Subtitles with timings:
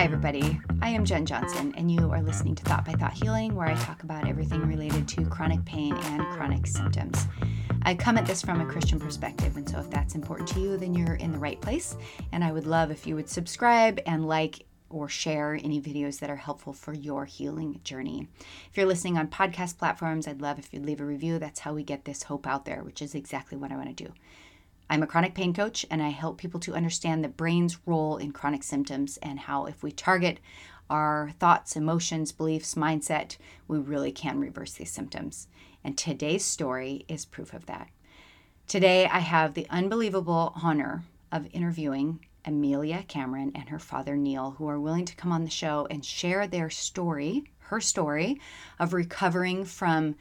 [0.00, 0.58] Hi, everybody.
[0.80, 3.74] I am Jen Johnson, and you are listening to Thought by Thought Healing, where I
[3.74, 7.26] talk about everything related to chronic pain and chronic symptoms.
[7.82, 10.78] I come at this from a Christian perspective, and so if that's important to you,
[10.78, 11.98] then you're in the right place.
[12.32, 16.30] And I would love if you would subscribe and like or share any videos that
[16.30, 18.26] are helpful for your healing journey.
[18.70, 21.38] If you're listening on podcast platforms, I'd love if you'd leave a review.
[21.38, 24.04] That's how we get this hope out there, which is exactly what I want to
[24.04, 24.14] do.
[24.90, 28.32] I'm a chronic pain coach and I help people to understand the brain's role in
[28.32, 30.40] chronic symptoms and how, if we target
[30.90, 33.36] our thoughts, emotions, beliefs, mindset,
[33.68, 35.46] we really can reverse these symptoms.
[35.84, 37.88] And today's story is proof of that.
[38.66, 44.68] Today, I have the unbelievable honor of interviewing Emilia Cameron and her father Neil, who
[44.68, 48.40] are willing to come on the show and share their story, her story
[48.80, 50.16] of recovering from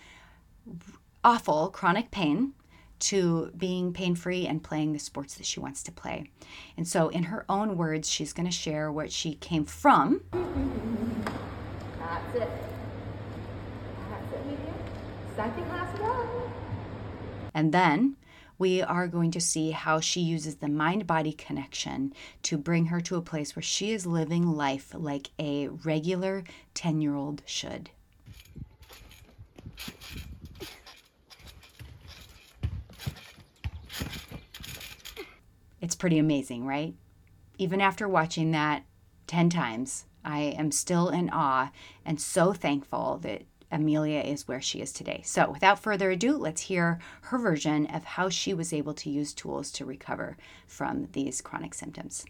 [1.24, 2.54] awful chronic pain
[3.00, 6.30] to being pain free and playing the sports that she wants to play.
[6.78, 10.22] And so, in her own words, she's going to share what she came from.
[10.32, 10.46] That's
[12.36, 12.50] it.
[14.10, 14.74] That's it, medium.
[15.36, 16.06] Second class it.
[17.54, 18.16] And then
[18.60, 23.00] we are going to see how she uses the mind body connection to bring her
[23.02, 27.90] to a place where she is living life like a regular 10 year old should.
[35.82, 36.94] It's pretty amazing, right?
[37.58, 38.84] Even after watching that
[39.28, 41.72] 10 times, I am still in awe
[42.06, 45.22] and so thankful that Emilia is where she is today.
[45.24, 49.34] So, without further ado, let's hear her version of how she was able to use
[49.34, 52.26] tools to recover from these chronic symptoms.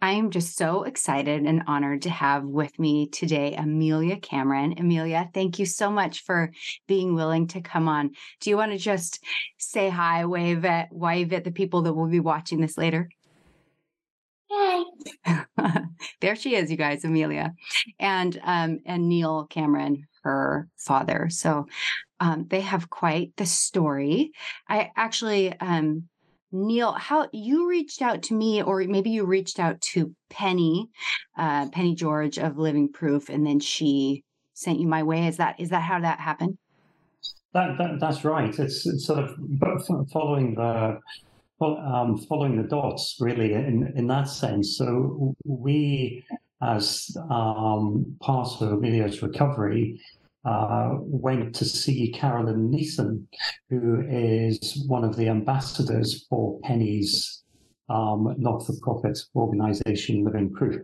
[0.00, 4.74] I am just so excited and honored to have with me today Emilia Cameron.
[4.78, 6.52] Emilia, thank you so much for
[6.86, 8.12] being willing to come on.
[8.40, 9.22] Do you want to just
[9.56, 13.08] say hi, wave at wave at the people that will be watching this later?
[14.50, 14.84] Hi.
[16.20, 17.54] there she is, you guys, Emilia,
[17.98, 21.28] and um, and Neil Cameron, her father.
[21.28, 21.66] So
[22.20, 24.30] um, they have quite the story.
[24.68, 26.08] I actually um,
[26.50, 30.88] Neil, how you reached out to me, or maybe you reached out to Penny,
[31.36, 35.26] uh, Penny George of Living Proof, and then she sent you my way.
[35.26, 36.58] Is that is that how that happened?
[37.54, 38.56] That, that that's right.
[38.58, 39.36] It's, it's sort of
[40.10, 40.98] following the
[41.60, 44.76] um, following the dots, really, in in that sense.
[44.76, 46.24] So we,
[46.62, 50.00] as um, part of Emilia's recovery,
[50.44, 53.24] uh, went to see Carolyn Neeson,
[53.70, 57.42] who is one of the ambassadors for Penny's
[57.88, 60.82] um, not for profit organization, Living Proof.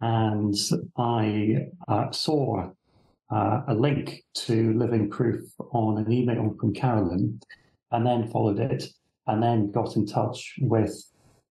[0.00, 0.54] And
[0.96, 2.70] I uh, saw
[3.30, 7.40] uh, a link to Living Proof on an email from Carolyn
[7.92, 8.84] and then followed it
[9.26, 10.94] and then got in touch with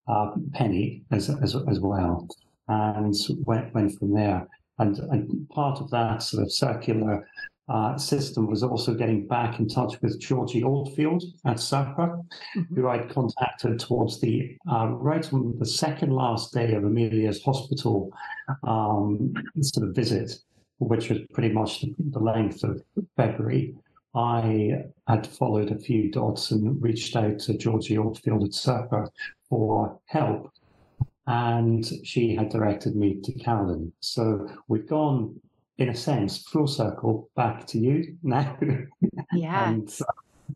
[0.07, 2.27] uh, Penny as, as, as well
[2.67, 3.13] and
[3.45, 4.47] went, went from there.
[4.79, 7.25] And, and part of that sort of circular
[7.67, 12.75] uh, system was also getting back in touch with Georgie Oldfield at SIRPA, mm-hmm.
[12.75, 18.11] who I'd contacted towards the uh, right on the second last day of Emilia's hospital
[18.67, 20.37] um, sort of visit,
[20.77, 22.83] which was pretty much the, the length of
[23.17, 23.73] February.
[24.13, 29.09] I had followed a few dots and reached out to Georgie Oldfield at SIRPA
[29.49, 30.51] for help
[31.27, 33.91] and she had directed me to Carolyn.
[33.99, 35.39] So we've gone,
[35.77, 38.57] in a sense, full circle back to you now.
[39.33, 39.69] Yeah.
[39.69, 40.11] and uh,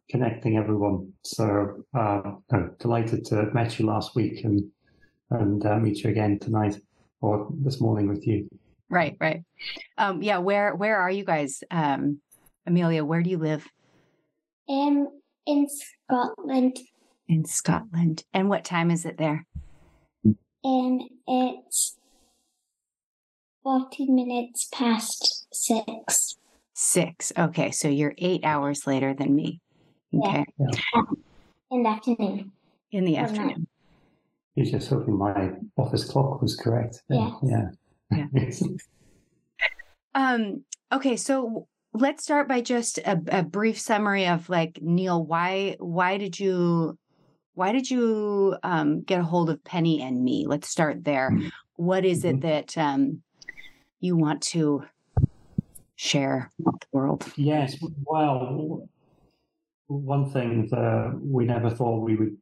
[0.09, 1.11] connecting everyone.
[1.23, 2.21] So uh,
[2.51, 4.63] I'm delighted to have met you last week and
[5.31, 6.77] and uh, meet you again tonight
[7.21, 8.49] or this morning with you.
[8.89, 9.43] Right, right.
[9.97, 11.63] Um, yeah, where where are you guys?
[11.69, 12.19] Um,
[12.65, 13.67] Emilia, where do you live?
[14.67, 15.07] Um,
[15.45, 16.77] in Scotland.
[17.27, 18.23] In Scotland.
[18.33, 19.45] And what time is it there?
[20.63, 21.97] And it's
[23.63, 26.37] 40 minutes past six.
[26.73, 27.31] Six.
[27.37, 29.59] Okay, so you're eight hours later than me.
[30.13, 30.45] Okay.
[30.57, 31.01] Yeah.
[31.71, 32.51] In the afternoon.
[32.91, 33.67] In the afternoon.
[34.55, 37.03] You're just hoping my office clock was correct.
[37.09, 37.31] Yeah.
[37.43, 37.69] Yeah.
[38.11, 38.49] yeah.
[40.15, 40.63] um.
[40.91, 45.23] Okay, so let's start by just a, a brief summary of like Neil.
[45.23, 45.75] Why?
[45.79, 46.97] Why did you
[47.53, 50.45] why did you um, get a hold of Penny and me?
[50.47, 51.31] Let's start there.
[51.31, 51.47] Mm-hmm.
[51.75, 52.47] What is it mm-hmm.
[52.47, 53.21] that um,
[53.99, 54.83] you want to
[55.95, 57.25] share with the world?
[57.35, 57.75] Yes,
[58.05, 58.87] well,
[59.87, 62.37] one thing that we never thought we would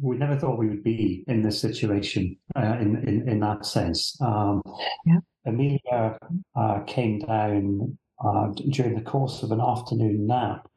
[0.00, 4.16] we never thought we would be in this situation uh, in, in in that sense.
[4.20, 4.62] Um,
[5.04, 5.18] yeah.
[5.46, 6.18] Emilia
[6.54, 10.69] uh, came down uh, during the course of an afternoon nap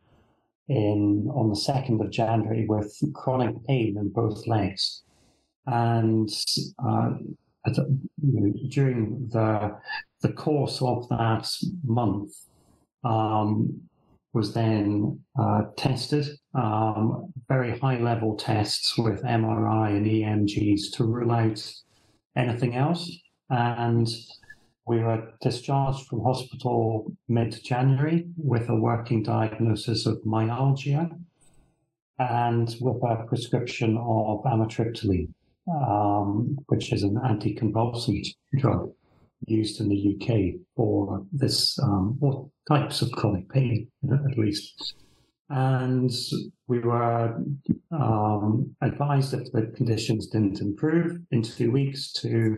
[0.69, 5.03] in on the 2nd of January with chronic pain in both legs.
[5.65, 6.29] And
[6.85, 7.11] uh,
[7.65, 9.77] you know, during the
[10.21, 11.49] the course of that
[11.85, 12.31] month,
[13.03, 13.81] um,
[14.33, 21.31] was then uh, tested, um, very high level tests with MRI and EMGs to rule
[21.31, 21.73] out
[22.35, 23.11] anything else.
[23.49, 24.07] And
[24.85, 31.09] we were discharged from hospital mid January with a working diagnosis of myalgia
[32.19, 35.33] and with a prescription of amitriptyline,
[35.87, 38.27] um, which is an anticonvulsant
[38.57, 38.91] drug
[39.47, 44.95] used in the UK for this um, or types of chronic pain, at least.
[45.49, 46.11] And
[46.67, 47.41] we were
[47.91, 52.57] um, advised if the conditions didn't improve in two weeks to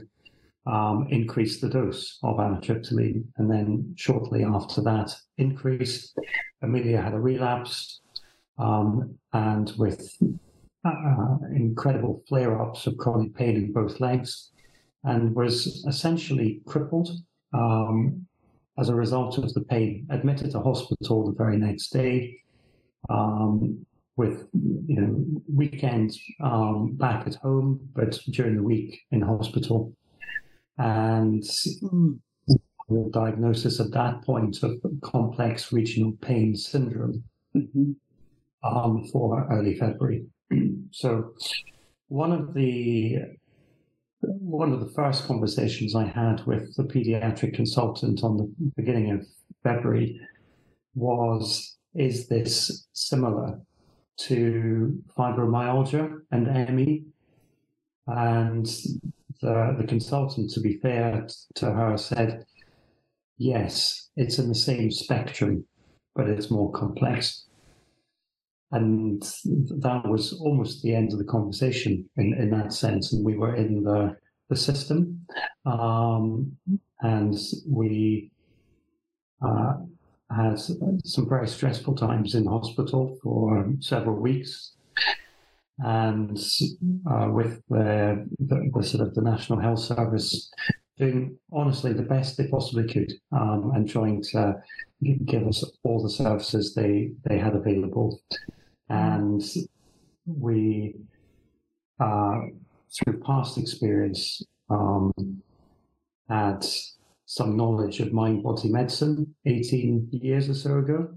[0.66, 3.24] um, increase the dose of amitriptyline.
[3.38, 6.14] And then shortly after that increase,
[6.62, 8.02] Emilia had a relapse
[8.58, 10.18] um, and with
[10.86, 14.52] uh, incredible flare ups of chronic pain in both legs
[15.04, 17.10] and was essentially crippled
[17.54, 18.26] um,
[18.78, 20.08] as a result of the pain.
[20.10, 22.38] Admitted to hospital the very next day
[23.10, 23.86] um,
[24.18, 29.94] with you know weekends um, back at home, but during the week in hospital,
[30.78, 31.44] and
[32.90, 37.24] the diagnosis at that point of complex regional pain syndrome
[37.56, 37.92] mm-hmm.
[38.64, 40.26] Um, for early February.
[40.92, 41.34] so
[42.08, 43.20] one of the
[44.22, 49.24] one of the first conversations I had with the pediatric consultant on the beginning of
[49.62, 50.20] February
[50.96, 53.62] was Is this similar
[54.22, 57.04] to fibromyalgia and ME?
[58.08, 58.68] And
[59.42, 62.46] the, the consultant, to be fair to her, said,
[63.38, 65.66] Yes, it's in the same spectrum,
[66.16, 67.46] but it's more complex.
[68.72, 69.22] And
[69.82, 73.14] that was almost the end of the conversation in, in that sense.
[73.14, 74.16] And we were in the,
[74.50, 75.26] the system.
[75.66, 76.58] Um,
[77.02, 77.36] and
[77.68, 78.32] we
[79.42, 79.74] uh,
[80.36, 84.75] had some very stressful times in hospital for several weeks.
[85.80, 86.38] And
[87.12, 90.50] uh, with the, the, the, sort of the National Health Service
[90.98, 94.56] doing honestly the best they possibly could um, and trying to
[95.26, 98.22] give us all the services they, they had available
[98.90, 99.44] and
[100.26, 100.96] we,
[102.00, 102.40] uh,
[102.94, 105.12] through past experience, um,
[106.30, 106.66] had
[107.26, 111.10] some knowledge of mind body medicine 18 years or so ago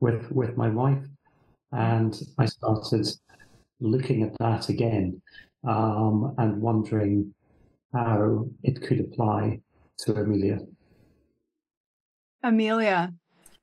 [0.00, 1.04] with, with my wife.
[1.72, 3.06] And I started
[3.80, 5.20] looking at that again
[5.66, 7.34] um, and wondering
[7.92, 9.60] how it could apply
[9.98, 10.58] to Emilia.
[12.42, 13.12] Emilia,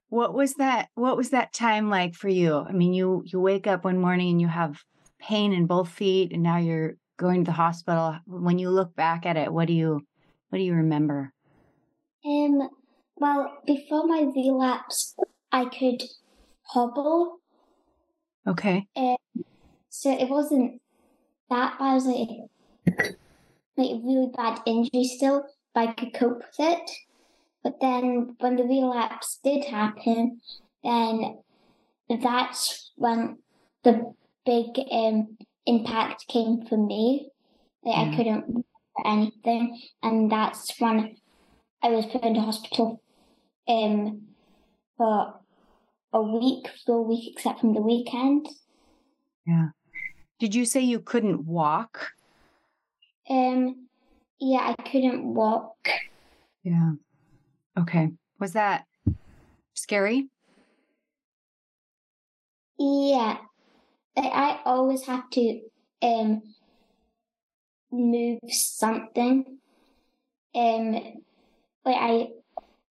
[0.09, 2.57] what was that what was that time like for you?
[2.57, 4.83] I mean, you you wake up one morning and you have
[5.19, 8.17] pain in both feet and now you're going to the hospital.
[8.25, 10.01] When you look back at it, what do you
[10.49, 11.31] what do you remember?
[12.25, 12.69] Um
[13.15, 15.15] well, before my relapse,
[15.51, 16.03] I could
[16.63, 17.39] hobble.
[18.47, 18.87] Okay.
[18.95, 19.15] Um,
[19.93, 20.81] so it wasn't
[21.51, 21.91] that bad.
[21.91, 23.07] It was like,
[23.77, 25.45] like a really bad injury still,
[25.75, 26.89] but I could cope with it.
[27.63, 30.41] But then when the relapse did happen,
[30.83, 31.37] then
[32.09, 33.37] that's when
[33.83, 34.15] the
[34.47, 35.37] big um,
[35.67, 37.29] impact came for me.
[37.85, 38.13] Like mm.
[38.13, 38.65] I couldn't do
[39.05, 41.17] anything, and that's when
[41.83, 42.99] I was put into hospital
[43.67, 44.23] um,
[44.97, 45.35] for
[46.11, 48.47] a week, full week, except from the weekend.
[49.45, 49.67] Yeah.
[50.43, 52.11] Did you say you couldn't walk?
[53.29, 53.87] Um.
[54.41, 55.87] Yeah, I couldn't walk.
[56.63, 56.95] Yeah.
[57.79, 58.09] Okay.
[58.41, 58.83] Was that
[59.73, 60.27] scary?
[62.77, 63.37] Yeah.
[64.17, 65.61] I always have to
[66.01, 66.41] um
[67.89, 69.45] move something.
[70.53, 70.93] Um
[71.85, 72.27] like I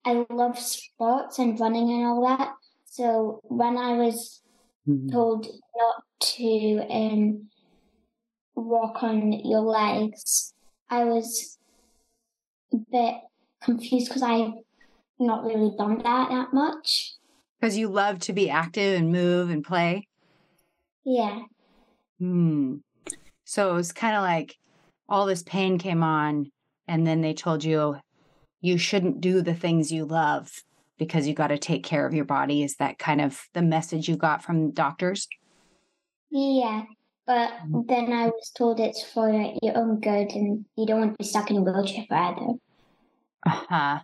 [0.07, 2.55] I love sports and running and all that.
[2.87, 4.42] So when I was
[4.89, 5.11] mm-hmm.
[5.11, 5.47] told
[5.77, 7.49] not to um
[8.55, 10.55] walk on your legs,
[10.91, 11.59] I was
[12.73, 13.15] a bit
[13.63, 14.53] confused because I've
[15.19, 17.15] not really done that that much.
[17.61, 20.09] Because you love to be active and move and play?
[21.05, 21.43] Yeah.
[22.19, 22.77] Hmm.
[23.45, 24.57] So it was kind of like
[25.09, 26.51] all this pain came on,
[26.89, 27.99] and then they told you
[28.61, 30.51] you shouldn't do the things you love
[30.99, 32.63] because you got to take care of your body.
[32.63, 35.29] Is that kind of the message you got from doctors?
[36.31, 36.85] Yeah.
[37.27, 37.87] But mm.
[37.87, 41.25] then I was told it's for your own good and you don't want to be
[41.25, 42.55] stuck in a wheelchair forever.
[43.47, 43.99] Uh huh.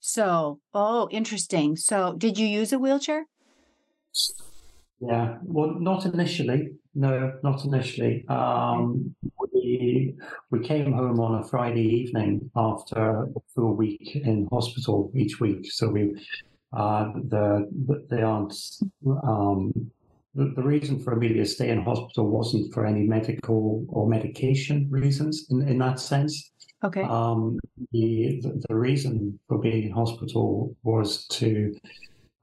[0.00, 1.76] So, oh, interesting.
[1.76, 3.26] So, did you use a wheelchair?
[5.00, 6.72] Yeah, well, not initially.
[6.94, 8.24] no, not initially.
[8.28, 9.14] Um,
[9.62, 10.14] we
[10.50, 15.70] we came home on a Friday evening after a full week in hospital each week.
[15.70, 16.14] So we
[16.72, 18.54] uh, the, the they aren't
[19.24, 19.72] um,
[20.34, 25.46] the, the reason for Emilia's stay in hospital wasn't for any medical or medication reasons
[25.50, 26.50] in, in that sense.
[26.84, 27.02] Okay.
[27.02, 27.58] Um,
[27.92, 31.74] the, the the reason for being in hospital was to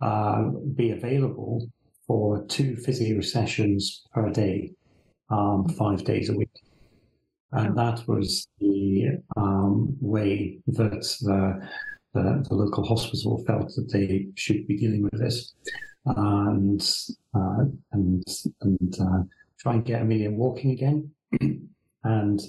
[0.01, 0.43] uh,
[0.75, 1.67] be available
[2.07, 4.71] for two physio sessions per day,
[5.29, 6.49] um, five days a week.
[7.51, 11.69] And that was the um, way that the,
[12.13, 15.53] the, the local hospital felt that they should be dealing with this,
[16.05, 16.81] and
[17.33, 18.23] uh, and
[18.61, 19.23] and uh,
[19.59, 21.09] try and get Emilia walking again.
[22.03, 22.39] and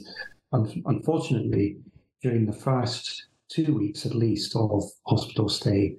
[0.53, 1.79] un- unfortunately,
[2.23, 5.97] during the first two weeks at least of hospital stay,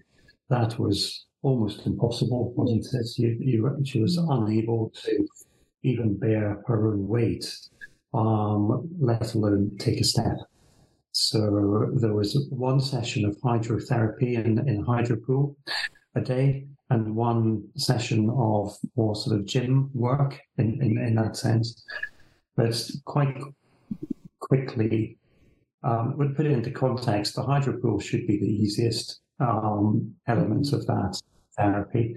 [0.50, 3.08] that was almost impossible, wasn't it?
[3.17, 5.27] You, you, she was unable to
[5.84, 7.51] even bear her own weight,
[8.13, 10.38] um, let alone take a step.
[11.13, 15.58] So there was one session of hydrotherapy in, in hydro pool
[16.15, 21.38] a day and one session of more sort of gym work in, in, in that
[21.38, 21.84] sense.
[22.56, 23.38] But quite
[24.39, 25.18] quickly,
[25.84, 30.74] um, we put it into context, the hydro pool should be the easiest um, element
[30.74, 31.20] of that
[31.58, 32.15] therapy.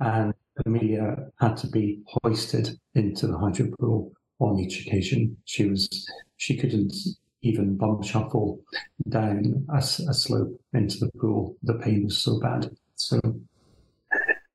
[0.00, 0.34] And
[0.64, 5.36] Emilia had to be hoisted into the hydro pool on each occasion.
[5.44, 5.88] She was
[6.36, 6.94] she couldn't
[7.42, 8.60] even bum shuffle
[9.08, 11.56] down a slope into the pool.
[11.62, 12.70] The pain was so bad.
[12.96, 13.20] So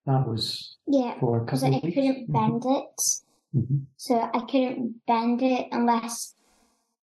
[0.06, 1.96] that was Yeah, for a because couple I of weeks.
[1.96, 3.02] couldn't bend it.
[3.56, 3.86] Mhm.
[3.98, 6.36] So I couldn't bend it unless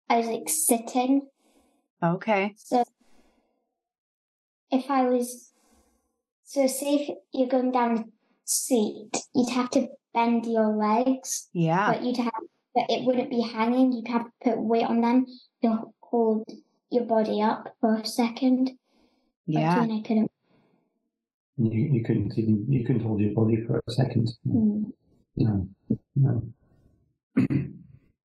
[0.09, 1.29] I was like sitting.
[2.03, 2.55] Okay.
[2.57, 2.85] So
[4.71, 5.53] if I was,
[6.45, 8.05] so say if you're going down a
[8.45, 11.93] seat, you'd have to bend your legs, Yeah.
[11.93, 12.33] but you'd have,
[12.79, 13.93] but it wouldn't be hanging.
[13.93, 15.27] You'd have to put weight on them
[15.63, 16.45] to hold
[16.91, 18.71] your body up for a second.
[19.47, 19.83] But Yeah.
[19.83, 20.31] again, I couldn't.
[21.57, 24.31] You, you couldn't even you couldn't hold your body for a second.
[24.47, 24.93] mm.
[25.37, 25.69] No,
[26.15, 26.43] no.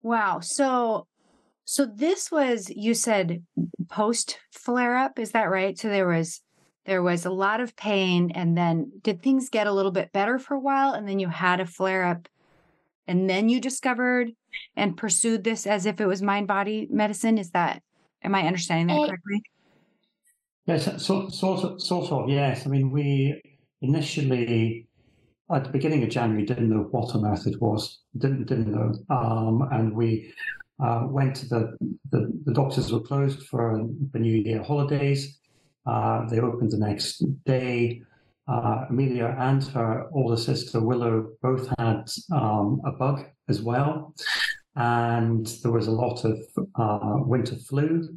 [0.04, 0.40] Wow.
[0.42, 1.08] So
[1.66, 3.44] so this was you said
[3.90, 5.78] post flare up, is that right?
[5.80, 6.42] So there was
[6.86, 10.38] there was a lot of pain and then did things get a little bit better
[10.38, 12.28] for a while and then you had a flare up
[13.08, 14.32] and then you discovered
[14.76, 17.82] and pursued this as if it was mind body medicine is that
[18.24, 19.44] am I understanding that Eh, correctly?
[20.66, 22.30] Yes, so, sort of, sort of.
[22.30, 23.42] Yes, I mean, we
[23.82, 24.88] initially
[25.54, 28.00] at the beginning of January didn't know what on earth it was.
[28.18, 30.34] Didn't didn't know, um, and we
[30.82, 31.78] uh, went to the,
[32.12, 35.38] the the doctors were closed for the New Year holidays.
[35.86, 38.02] Uh, they opened the next day.
[38.48, 44.14] Uh, Emilia and her older sister Willow both had um, a bug as well,
[44.76, 46.40] and there was a lot of
[46.76, 48.10] uh, winter flu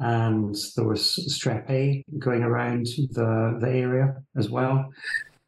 [0.00, 4.90] and there was strep A going around the, the area as well.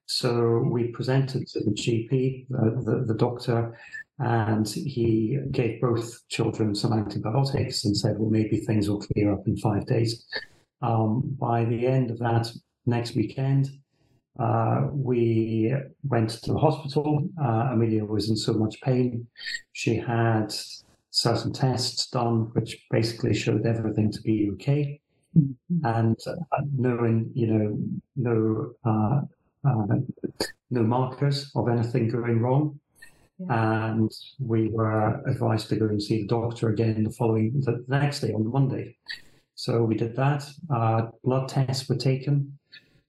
[0.06, 3.78] So we presented to the GP, the, the, the doctor,
[4.18, 9.46] and he gave both children some antibiotics and said, well, maybe things will clear up
[9.46, 10.26] in five days.
[10.82, 12.52] Um, by the end of that
[12.84, 13.70] next weekend,
[14.38, 15.74] uh, we
[16.04, 17.28] went to the hospital.
[17.40, 19.26] Uh, Emilia was in so much pain.
[19.72, 20.52] She had
[21.10, 25.00] certain tests done, which basically showed everything to be okay.
[25.84, 27.78] And uh, knowing, you know,
[28.16, 29.20] no uh,
[29.66, 29.96] uh,
[30.70, 32.78] no markers of anything going wrong.
[33.48, 38.20] And we were advised to go and see the doctor again the following the next
[38.20, 38.96] day on Monday.
[39.54, 40.44] So we did that.
[40.72, 42.58] Uh, blood tests were taken,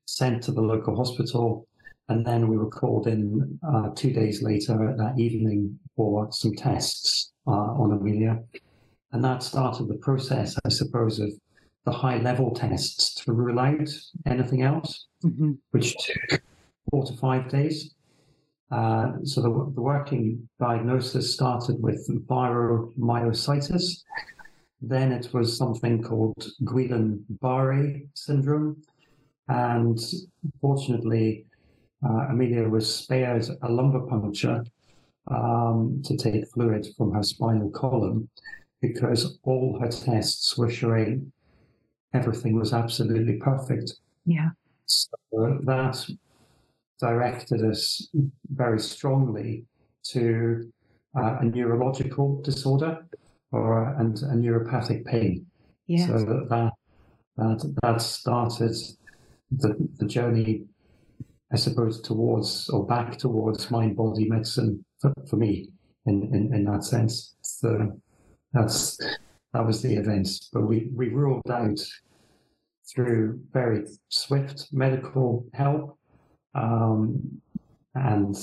[0.06, 1.68] sent to the local hospital,
[2.10, 7.32] and then we were called in uh, two days later that evening for some tests
[7.48, 8.40] uh, on Emilia.
[9.12, 11.30] And that started the process, I suppose, of
[11.86, 13.90] the high level tests to rule out
[14.26, 15.58] anything else, Mhm.
[15.72, 16.42] which took
[16.90, 17.94] four to five days.
[18.72, 24.02] Uh, so the, the working diagnosis started with viral myositis.
[24.82, 28.82] Then it was something called Guillain-Barré syndrome.
[29.48, 30.00] And
[30.62, 31.46] fortunately,
[32.08, 34.64] uh, Emilia was spared a lumbar puncture
[35.30, 38.30] um, to take fluid from her spinal column
[38.82, 41.32] because all her tests were showing
[42.14, 43.94] everything was absolutely perfect.
[44.26, 44.50] Yeah.
[44.86, 46.06] So that
[47.00, 48.10] directed us
[48.52, 49.66] very strongly
[50.12, 50.72] to
[51.18, 53.06] uh, a neurological disorder
[53.52, 55.46] or and a neuropathic pain.
[55.88, 56.08] Yeah.
[56.08, 56.72] So that
[57.38, 58.76] that, that started
[59.58, 60.64] the, the journey,
[61.52, 65.70] I suppose, towards or back towards mind body medicine for, for me.
[66.06, 67.36] in, in, in that sense.
[67.42, 68.00] So
[68.54, 68.98] that's
[69.54, 70.30] that was the event.
[70.52, 71.80] But we, we ruled out
[72.94, 75.98] through very swift medical help
[76.56, 77.42] um,
[77.96, 78.36] and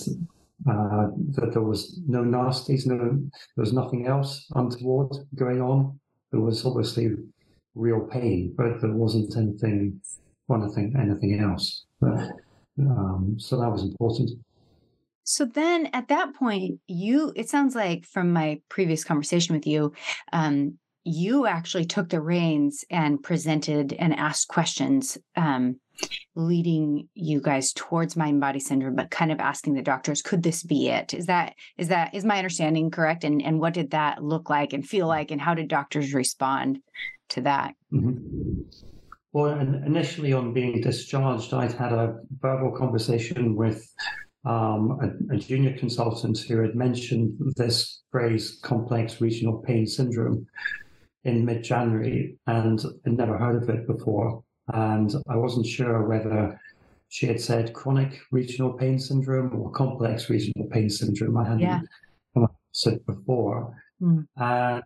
[0.68, 5.98] uh, that there was no nasties, no, there was nothing else untoward going on.
[6.30, 7.10] There was obviously
[7.74, 10.00] real pain, but there wasn't anything,
[10.56, 11.84] anything, anything else.
[12.00, 12.28] But,
[12.78, 14.30] um, so that was important.
[15.24, 19.92] So then at that point, you, it sounds like from my previous conversation with you,
[20.32, 25.76] um, you actually took the reins and presented and asked questions, um,
[26.34, 30.62] leading you guys towards mind body syndrome, but kind of asking the doctors, could this
[30.62, 31.14] be it?
[31.14, 33.22] Is that, is that, is my understanding correct?
[33.24, 35.30] And, and what did that look like and feel like?
[35.30, 36.80] And how did doctors respond
[37.30, 37.74] to that?
[37.92, 38.62] Mm-hmm.
[39.32, 43.88] Well, initially on being discharged, I'd had a verbal conversation with
[44.44, 50.46] um, a, a, junior consultant who had mentioned this phrase complex regional pain syndrome
[51.24, 54.42] in mid January and I'd never heard of it before.
[54.68, 56.58] And I wasn't sure whether
[57.08, 61.36] she had said chronic regional pain syndrome or complex regional pain syndrome.
[61.36, 61.80] I hadn't yeah.
[62.72, 63.76] said before.
[64.00, 64.26] Mm.
[64.36, 64.82] And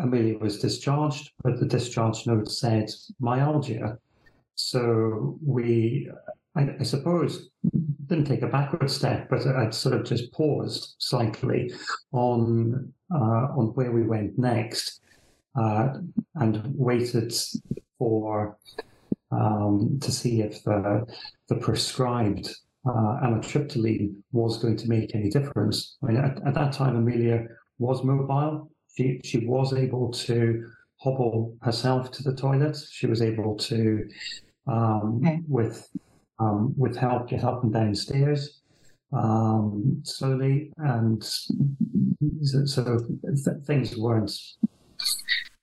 [0.00, 2.90] Emilia was discharged, but the discharge note said
[3.20, 3.98] myalgia.
[4.54, 6.08] So we
[6.56, 7.50] I, I, suppose,
[8.06, 11.72] didn't take a backward step, but I'd sort of just paused slightly
[12.12, 15.00] on uh, on where we went next,
[15.54, 15.88] uh,
[16.36, 17.34] and waited
[17.98, 18.56] for
[19.30, 21.06] um, to see if the
[21.48, 22.48] the prescribed
[22.88, 25.96] uh, amitriptyline was going to make any difference.
[26.02, 27.46] I mean, at, at that time, Emilia
[27.78, 28.70] was mobile.
[28.96, 30.66] She she was able to
[30.98, 32.76] hobble herself to the toilet.
[32.90, 34.08] She was able to
[34.66, 35.40] um, okay.
[35.46, 35.88] with
[36.38, 38.60] um, with help get up and downstairs
[39.12, 44.32] um, slowly, and so, so th- things weren't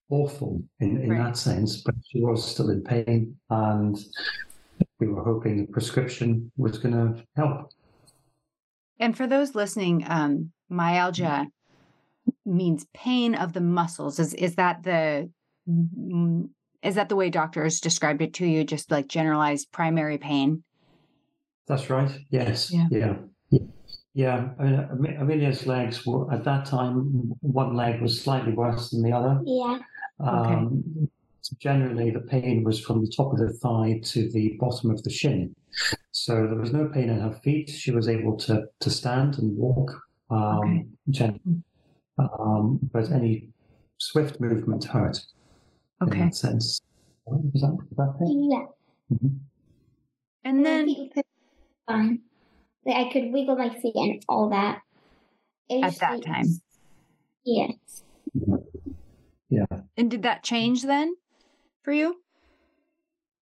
[0.10, 1.24] awful in, in right.
[1.24, 3.98] that sense, but she was still in pain, and
[5.00, 7.72] we were hoping the prescription was going to help.
[9.00, 11.48] And for those listening, um, myalgia
[12.46, 14.20] means pain of the muscles.
[14.20, 15.30] Is is that the
[16.82, 18.64] is that the way doctors described it to you?
[18.64, 20.64] Just like generalized primary pain?
[21.68, 22.12] That's right.
[22.30, 22.72] Yes.
[22.72, 22.88] Yeah.
[22.92, 23.16] Yeah.
[24.16, 27.34] Yeah, I mean, Emilia's legs were at that time.
[27.42, 29.42] One leg was slightly worse than the other.
[29.44, 29.80] Yeah.
[30.20, 31.08] Um, okay.
[31.60, 35.10] Generally, the pain was from the top of the thigh to the bottom of the
[35.10, 35.56] shin.
[36.12, 37.70] So there was no pain in her feet.
[37.70, 40.86] She was able to to stand and walk um, okay.
[41.10, 41.64] gently,
[42.18, 43.50] um, but any
[43.98, 45.20] swift movement hurt.
[46.02, 46.20] Okay.
[46.20, 46.82] In that sense.
[47.26, 49.16] Was that, was that Yeah.
[49.16, 49.38] Mm-hmm.
[50.46, 51.10] And then
[51.88, 52.20] fine.
[52.86, 54.82] Like I could wiggle my feet and all that.
[55.72, 56.46] At that like, time.
[57.46, 58.04] Yes.
[59.50, 59.66] Yeah.
[59.98, 61.16] And did that change then
[61.84, 62.18] for you?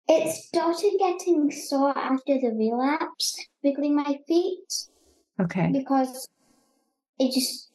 [0.09, 4.88] It started getting sore after the relapse, wiggling my feet.
[5.40, 5.70] Okay.
[5.72, 6.29] Because
[7.18, 7.70] it just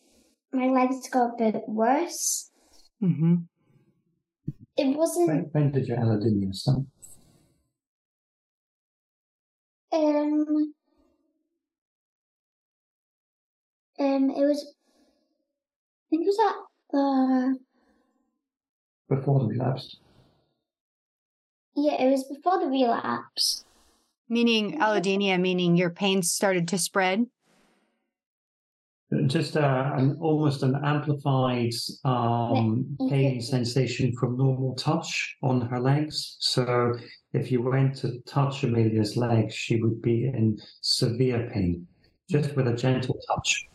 [0.52, 2.52] my legs got a bit worse.
[3.04, 3.36] Mm-hmm.
[4.78, 5.28] It wasn't.
[5.28, 6.80] When, when did your allodynia start?
[9.92, 10.74] Um,
[14.00, 14.74] um, it was,
[16.06, 16.56] I think it was at
[16.92, 17.60] the.
[19.10, 19.98] Before the relapse?
[21.76, 23.64] Yeah, it was before the relapse.
[24.30, 27.28] Meaning allodynia, meaning your pain started to spread?
[29.28, 31.72] Just uh, an almost an amplified
[32.04, 36.36] um, pain sensation from normal touch on her legs.
[36.40, 36.94] So
[37.32, 41.88] if you went to touch Emilia's legs, she would be in severe pain,
[42.30, 43.68] just with a gentle touch.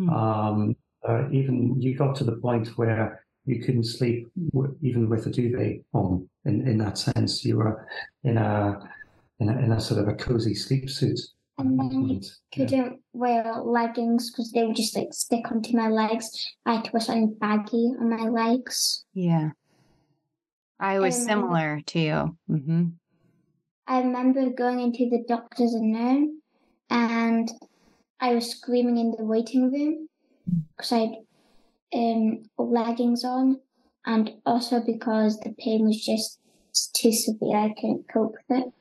[0.00, 0.10] Mm.
[0.10, 5.26] Um, uh, even you got to the point where you couldn't sleep w- even with
[5.26, 6.28] a duvet on.
[6.46, 7.86] In, in that sense, you were
[8.24, 8.78] in a
[9.40, 11.20] in a, in a sort of a cozy sleep suit.
[11.58, 12.20] And then you
[12.54, 16.30] couldn't wear leggings because they would just like stick onto my legs.
[16.64, 19.04] I had to wear something baggy on my legs.
[19.12, 19.50] Yeah.
[20.78, 22.38] I was similar to you.
[22.48, 22.84] Mm-hmm.
[23.88, 26.40] I remember going into the doctor's unknown
[26.90, 27.50] and
[28.20, 30.08] I was screaming in the waiting room
[30.76, 31.10] because I had
[31.94, 33.60] um, leggings on
[34.06, 36.38] and also because the pain was just
[36.94, 37.56] too severe.
[37.56, 38.72] I couldn't cope with it.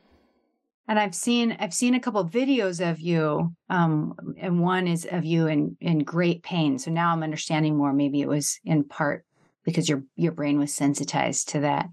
[0.87, 5.05] And I've seen I've seen a couple of videos of you, um, and one is
[5.09, 6.79] of you in in great pain.
[6.79, 7.91] So now I'm understanding more.
[7.91, 9.25] Maybe it was in part
[9.63, 11.89] because your your brain was sensitized to that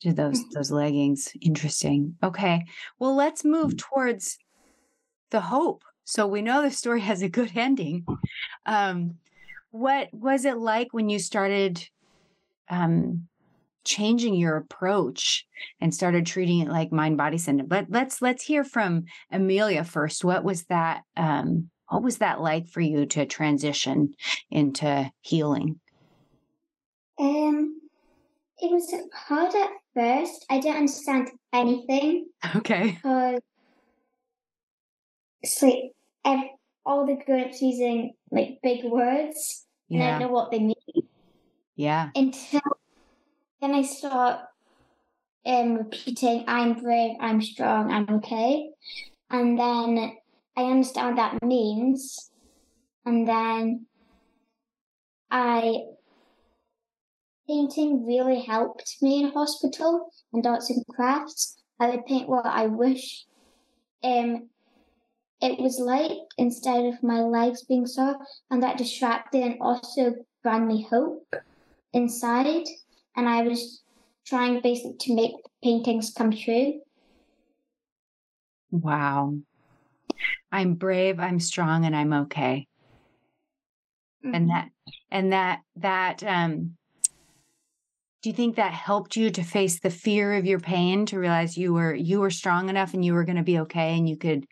[0.00, 0.50] to those mm-hmm.
[0.54, 1.32] those leggings.
[1.40, 2.16] Interesting.
[2.22, 2.64] Okay.
[2.98, 4.38] Well, let's move towards
[5.30, 5.84] the hope.
[6.04, 8.06] So we know the story has a good ending.
[8.66, 9.16] Um,
[9.70, 11.88] what was it like when you started
[12.68, 13.28] um,
[13.84, 15.46] changing your approach
[15.80, 17.68] and started treating it like mind body syndrome?
[17.68, 20.24] But let's let's hear from Emilia first.
[20.24, 21.02] What was that?
[21.16, 24.14] Um, what was that like for you to transition
[24.50, 25.80] into healing?
[27.18, 27.80] Um,
[28.58, 30.46] it was hard at first.
[30.48, 32.28] I didn't understand anything.
[32.56, 32.92] Okay.
[32.92, 33.40] Because
[35.42, 35.92] it's like
[36.86, 40.74] all the grown-ups using like big words, and I don't know what they mean
[41.76, 42.10] Yeah.
[42.14, 42.60] until
[43.60, 44.40] then I start
[45.46, 48.70] um repeating, "I'm brave, I'm strong, I'm okay,"
[49.30, 50.16] and then
[50.56, 52.30] I understand what that means,
[53.04, 53.86] and then
[55.30, 55.84] I
[57.46, 61.56] painting really helped me in hospital and arts and crafts.
[61.80, 63.26] I would paint what I wish.
[64.02, 64.50] Um
[65.40, 68.16] it was like instead of my legs being sore
[68.50, 71.34] and that distracted and also brought me hope
[71.92, 72.66] inside
[73.20, 73.82] and I was
[74.26, 76.80] trying basically to make paintings come true.
[78.70, 79.34] Wow.
[80.50, 82.66] I'm brave, I'm strong, and I'm okay.
[84.24, 84.34] Mm-hmm.
[84.34, 84.68] And that
[85.10, 86.76] and that that um
[88.22, 91.56] do you think that helped you to face the fear of your pain to realize
[91.56, 94.16] you were you were strong enough and you were going to be okay and you
[94.16, 94.46] could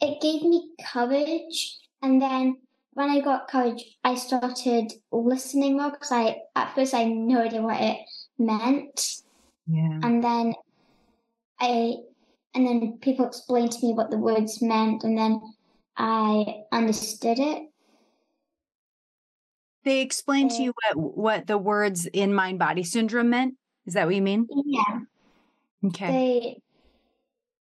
[0.00, 2.56] it gave me courage and then
[2.98, 7.42] when I got college, I started listening more because I at first I had no
[7.42, 7.98] idea what it
[8.40, 9.22] meant.
[9.68, 10.00] Yeah.
[10.02, 10.54] And then
[11.60, 11.94] I
[12.54, 15.40] and then people explained to me what the words meant and then
[15.96, 17.68] I understood it.
[19.84, 23.54] they explained to you what what the words in mind body syndrome meant?
[23.86, 24.48] Is that what you mean?
[24.50, 25.00] Yeah.
[25.86, 26.10] okay.
[26.10, 26.62] They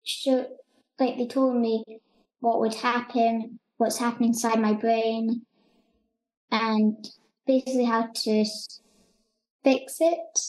[0.05, 0.49] showed
[0.99, 1.85] like they told me
[2.41, 5.43] what would happen, what's happening inside my brain,
[6.51, 7.09] and
[7.47, 8.45] basically how to
[9.65, 10.41] fix it,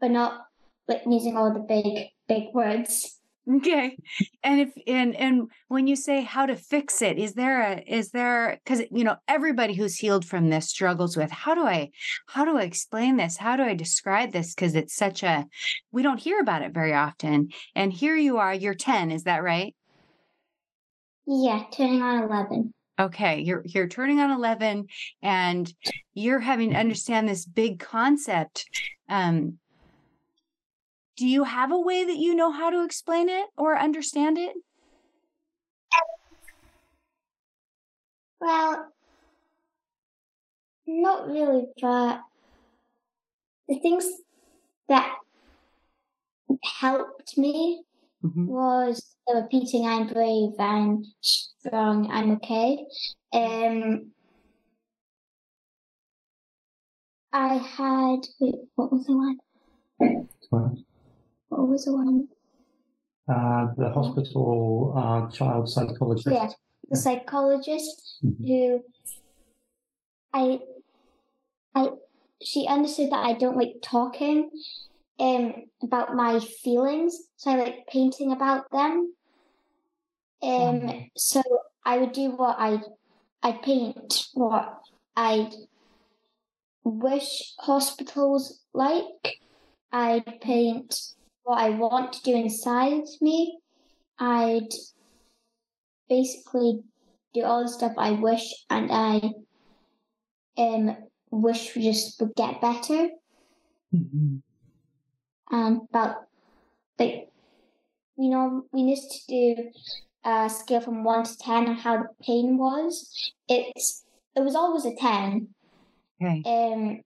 [0.00, 0.46] but not
[0.86, 3.18] like using all the big big words.
[3.50, 3.98] Okay.
[4.42, 8.10] And if and and when you say how to fix it, is there a is
[8.10, 11.90] there because you know everybody who's healed from this struggles with how do I
[12.26, 13.36] how do I explain this?
[13.36, 14.54] How do I describe this?
[14.54, 15.46] Because it's such a
[15.92, 17.48] we don't hear about it very often.
[17.74, 19.74] And here you are, you're 10, is that right?
[21.26, 22.74] Yeah, turning on eleven.
[23.00, 24.86] Okay, you're you're turning on 11
[25.20, 25.72] and
[26.12, 28.66] you're having to understand this big concept.
[29.08, 29.58] Um
[31.16, 34.54] do you have a way that you know how to explain it or understand it?
[38.40, 38.92] Well,
[40.86, 42.20] not really, but
[43.68, 44.06] the things
[44.88, 45.16] that
[46.62, 47.82] helped me
[48.24, 48.46] Mhm.
[48.46, 52.86] was repeating I'm brave, I'm strong, I'm okay.
[53.32, 54.12] Um,
[57.32, 59.38] I had, wait, what was the one?
[61.48, 62.28] What was the one?
[63.28, 66.26] Uh, the hospital uh, child psychologist.
[66.30, 66.50] Yeah,
[66.88, 68.46] the psychologist Mhm.
[68.46, 68.84] who
[70.32, 70.60] I,
[71.74, 71.90] I,
[72.42, 74.50] she understood that I don't like talking
[75.18, 79.14] um, about my feelings, so I like painting about them.
[80.42, 81.10] Um, Mhm.
[81.16, 81.42] so
[81.84, 82.80] I would do what I,
[83.42, 84.82] I paint what
[85.16, 85.50] I
[86.84, 89.04] wish hospitals like.
[89.92, 93.58] I'd paint what I want to do inside me.
[94.18, 94.68] I'd
[96.08, 96.82] basically
[97.32, 99.32] do all the stuff I wish and I
[100.56, 100.96] um
[101.30, 103.08] wish just would get better
[103.92, 104.42] Mhm.
[105.54, 106.16] And about
[106.98, 107.28] like
[108.16, 109.70] you know we used to do
[110.24, 113.32] a scale from one to ten on how the pain was.
[113.48, 115.48] It's it was always a ten.
[116.20, 116.42] Okay.
[116.44, 117.00] Um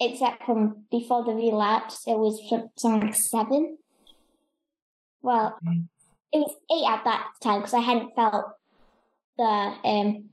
[0.00, 2.40] except from before the relapse it was
[2.76, 3.78] something like seven.
[5.22, 5.82] Well Okay.
[6.32, 8.44] it was eight at that time because I hadn't felt
[9.36, 10.28] the um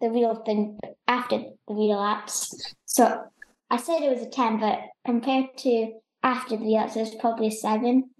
[0.00, 2.74] the real thing after the relapse.
[2.86, 3.24] So
[3.70, 5.92] I said it was a ten, but compared to
[6.22, 8.10] after the relapse, it was probably seven.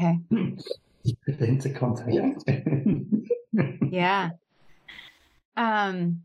[0.00, 0.18] Okay.
[0.30, 2.48] Put it into context.
[3.90, 4.30] Yeah.
[5.56, 6.24] Um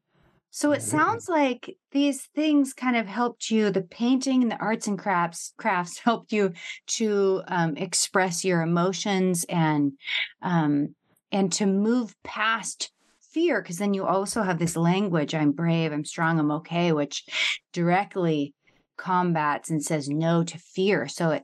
[0.51, 4.87] so it sounds like these things kind of helped you the painting and the arts
[4.87, 6.53] and crafts crafts helped you
[6.87, 9.93] to um, express your emotions and
[10.41, 10.95] um
[11.31, 12.91] and to move past
[13.31, 17.25] fear because then you also have this language I'm brave, I'm strong, I'm okay which
[17.71, 18.55] directly
[18.99, 21.07] combats and says no to fear.
[21.07, 21.43] So it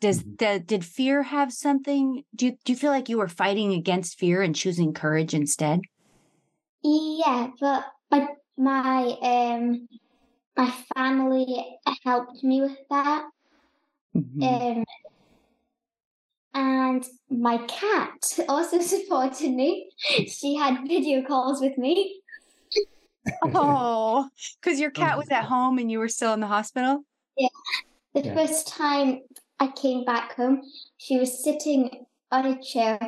[0.00, 0.38] does Mhm.
[0.38, 2.24] the, did fear have something?
[2.34, 5.80] Do you, do you feel like you were fighting against fear and choosing courage instead?
[6.82, 9.88] Yeah, but my my um
[10.56, 13.24] my family helped me with that.
[14.14, 14.48] Mhm.
[14.68, 14.84] Um,
[16.54, 19.90] and my cat also supported me.
[20.28, 22.20] She had video calls with me.
[23.54, 24.28] Oh,
[24.60, 27.04] because your cat was at home and you were still in the hospital.
[27.36, 27.48] Yeah.
[28.14, 28.34] The Yeah.
[28.34, 29.20] first time
[29.60, 30.62] I came back home,
[30.98, 32.98] she was sitting on a chair.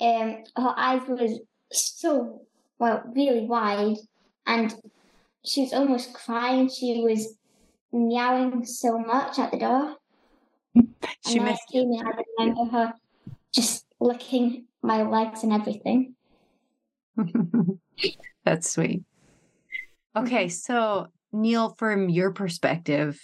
[0.00, 1.28] Um, her eyes were
[1.72, 2.46] so
[2.78, 3.98] well, really wide,
[4.46, 4.74] and
[5.44, 6.68] she was almost crying.
[6.70, 7.38] She was
[7.92, 9.96] meowing so much at the door.
[11.20, 12.94] She and I missed came in, I remember her
[13.54, 16.16] just licking my legs and everything.
[18.44, 19.04] That's sweet.
[20.16, 23.20] Okay, so Neil, from your perspective,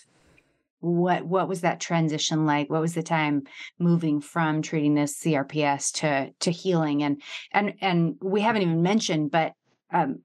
[0.81, 2.69] what what was that transition like?
[2.71, 3.45] What was the time
[3.79, 7.03] moving from treating this CRPS to to healing?
[7.03, 9.53] And and and we haven't even mentioned, but
[9.93, 10.19] um,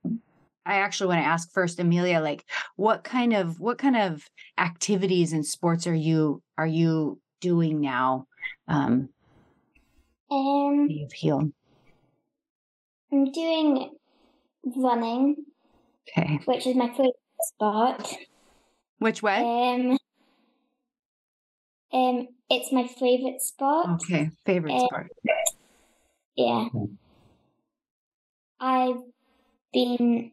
[0.66, 2.44] I actually want to ask first, Emilia, like
[2.76, 8.26] what kind of what kind of activities and sports are you are you doing now?
[8.68, 9.10] Um,
[10.30, 11.52] Um, you've healed.
[13.12, 13.92] I'm doing
[14.64, 15.38] running,
[16.18, 18.16] Okay, which is my favorite sport.
[19.00, 19.38] which way?
[19.42, 19.98] Um,
[21.92, 23.88] um, it's my favorite sport.
[24.04, 25.12] Okay, favorite Uh, sport.
[26.36, 26.66] Yeah.
[26.70, 26.86] Hmm.
[28.60, 29.02] I've
[29.72, 30.32] been,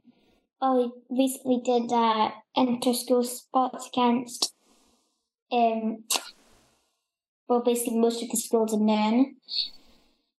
[0.61, 4.53] oh, we recently did uh, inter-school sports against,
[5.53, 6.05] um,
[7.49, 9.37] well, basically most of the schools in Nairn.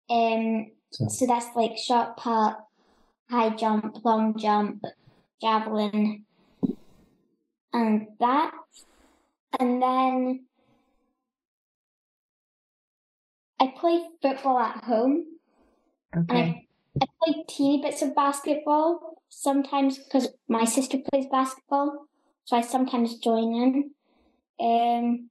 [0.09, 2.55] Um, So- so that's like shot put,
[3.29, 4.83] high jump, long jump,
[5.41, 6.25] javelin,
[7.73, 8.51] and that.
[9.59, 10.45] And then
[13.59, 15.25] I play football at home.
[16.13, 16.67] And Okay.
[17.01, 22.07] I, I play teeny bits of basketball sometimes because my sister plays basketball,
[22.45, 23.91] so I sometimes join in.
[24.59, 25.29] Um,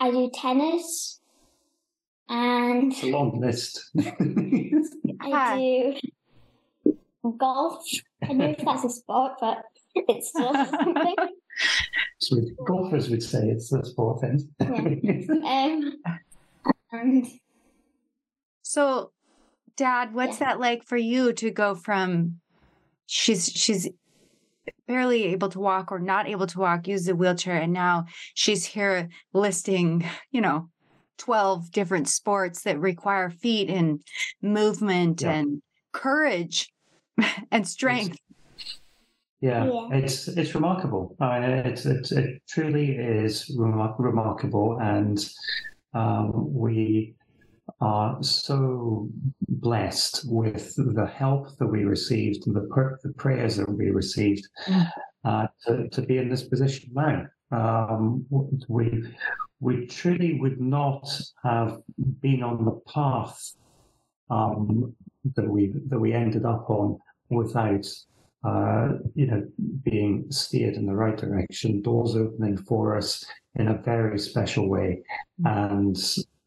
[0.00, 1.20] I do tennis,
[2.28, 3.90] and It's a long list.
[5.20, 5.56] I
[7.22, 7.82] do golf.
[8.28, 9.62] I know if that's a sport, but
[9.94, 11.16] it's still something.
[12.18, 12.36] so
[12.66, 14.48] golfers would say it's a sport then.
[15.44, 15.92] Um,
[16.92, 17.26] and
[18.62, 19.12] So,
[19.76, 20.46] Dad, what's Yeah.
[20.48, 22.40] that like for you to go from
[23.06, 23.88] she's she's
[24.88, 28.64] barely able to walk or not able to walk, use the wheelchair, and now she's
[28.64, 30.68] here listing, you know,
[31.18, 34.00] twelve different sports that require feet and
[34.42, 35.32] movement Yeah.
[35.32, 35.62] and
[35.92, 36.68] courage
[37.50, 38.18] and strength.
[39.40, 39.88] Yeah, Yeah.
[39.92, 41.14] it's it's remarkable.
[41.20, 45.18] I mean, it's, it's it truly is remar- remarkable, and
[45.92, 47.14] um, we
[47.80, 49.08] are so
[49.48, 54.46] blessed with the help that we received and the, pr- the prayers that we received
[55.24, 57.26] uh, to, to be in this position now.
[57.50, 58.24] Um,
[58.68, 59.04] we
[59.60, 61.08] we truly would not
[61.44, 61.78] have
[62.20, 63.52] been on the path
[64.30, 64.94] um,
[65.34, 66.98] that we that we ended up on
[67.30, 67.86] without
[68.44, 69.46] uh, you know
[69.82, 73.24] being steered in the right direction, doors opening for us
[73.56, 75.02] in a very special way,
[75.44, 75.96] and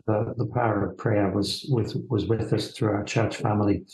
[0.05, 3.85] the, the power of prayer was with was with us through our church family,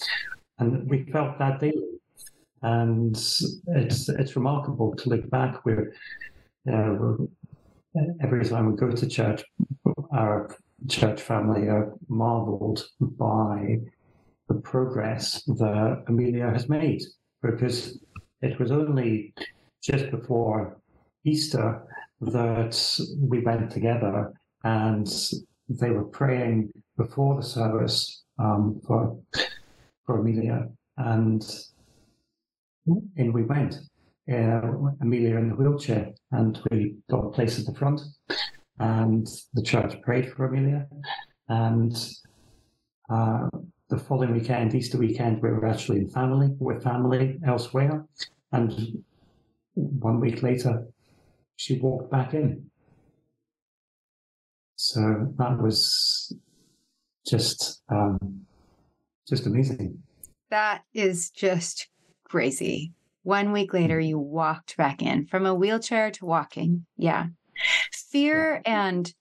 [0.60, 1.82] and we felt that daily.
[2.62, 5.66] And it's it's remarkable to look back.
[5.66, 5.94] We're,
[6.68, 7.18] uh, we're
[8.22, 9.44] every time we go to church,
[10.12, 10.56] our
[10.90, 13.78] church family are marveled by
[14.48, 17.02] the progress that Emilia has made
[17.42, 18.00] because
[18.42, 19.34] it was only
[19.84, 20.80] just before
[21.26, 21.84] Easter
[22.22, 24.32] that we went together
[24.64, 25.08] and
[25.68, 29.18] they were praying before the service um, for
[30.06, 30.68] for Emilia
[30.98, 31.44] and
[33.16, 33.80] in we went.
[34.32, 34.62] Uh,
[35.02, 38.02] Emilia in the wheelchair, and we got a place at the front.
[38.80, 40.88] And the church prayed for Emilia,
[41.48, 41.96] and
[43.10, 43.48] uh,
[43.90, 48.06] the following weekend, Easter weekend, we were actually in family with family elsewhere,
[48.52, 49.04] and
[49.76, 50.88] one week later,
[51.56, 52.70] she walked back in.
[54.76, 56.36] So that was
[57.26, 58.46] just um,
[59.28, 60.04] just amazing.
[60.50, 61.88] That is just
[62.24, 62.94] crazy.
[63.24, 66.86] One week later, you walked back in from a wheelchair to walking.
[66.98, 67.28] Yeah.
[68.12, 69.14] Fear and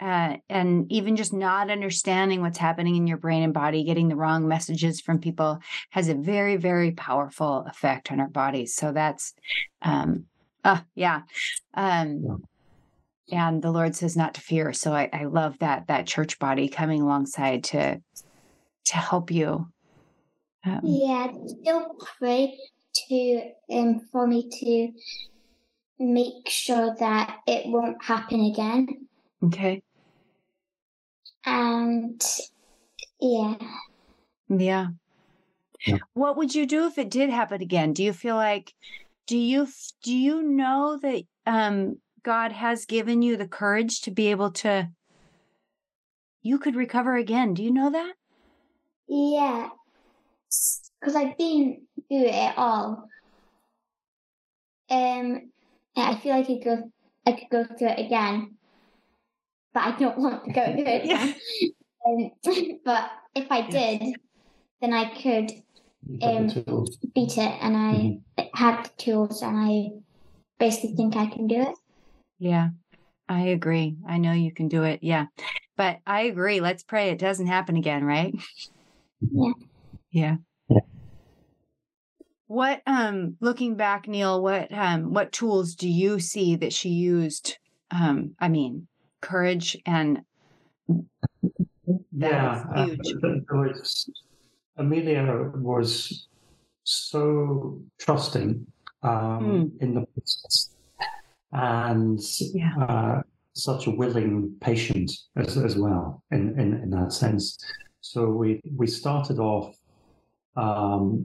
[0.00, 4.16] uh, and even just not understanding what's happening in your brain and body, getting the
[4.16, 8.74] wrong messages from people has a very, very powerful effect on our bodies.
[8.74, 9.34] So that's,
[9.82, 10.26] um,
[10.64, 11.22] uh, yeah.
[11.74, 12.42] Um,
[13.30, 14.72] and the Lord says not to fear.
[14.72, 18.02] So I, I love that that church body coming alongside to
[18.86, 19.68] to help you.
[20.66, 22.58] Um, yeah, still pray
[23.08, 24.92] to um for me to
[25.98, 29.06] make sure that it won't happen again.
[29.42, 29.82] Okay.
[31.46, 32.22] And
[33.20, 33.54] yeah.
[34.48, 34.88] Yeah.
[36.14, 37.92] What would you do if it did happen again?
[37.92, 38.72] Do you feel like
[39.26, 39.68] do you
[40.02, 44.88] do you know that um God has given you the courage to be able to
[46.42, 47.54] you could recover again.
[47.54, 48.14] Do you know that?
[49.08, 49.68] Yeah.
[51.02, 53.08] Cuz I've been through it all.
[54.90, 55.52] Um
[55.96, 56.90] I feel like I could go
[57.26, 58.56] I could go through it again.
[59.72, 61.34] But I don't want to go through it again.
[62.06, 62.30] um,
[62.84, 64.14] but if I did,
[64.80, 65.50] then I could
[66.22, 66.46] um,
[67.14, 68.44] beat it, and I mm-hmm.
[68.54, 69.88] had the tools, and I
[70.58, 71.74] basically think I can do it.
[72.38, 72.68] Yeah,
[73.28, 73.96] I agree.
[74.06, 75.00] I know you can do it.
[75.02, 75.26] Yeah,
[75.76, 76.60] but I agree.
[76.60, 78.34] Let's pray it doesn't happen again, right?
[79.20, 79.52] Yeah.
[80.10, 80.36] Yeah.
[82.46, 87.58] What um looking back, Neil, what um what tools do you see that she used?
[87.90, 88.86] Um, I mean,
[89.20, 90.22] courage and
[92.12, 92.86] yeah, uh,
[93.50, 94.10] was,
[94.76, 96.28] Emilia was
[96.84, 98.66] so trusting
[99.02, 99.82] um, mm.
[99.82, 100.70] in the process
[101.52, 102.20] and
[102.52, 102.76] yeah.
[102.78, 103.22] uh,
[103.54, 107.58] such a willing patient as, as well in, in, in, that sense.
[108.00, 109.76] So we we started off
[110.56, 111.24] um,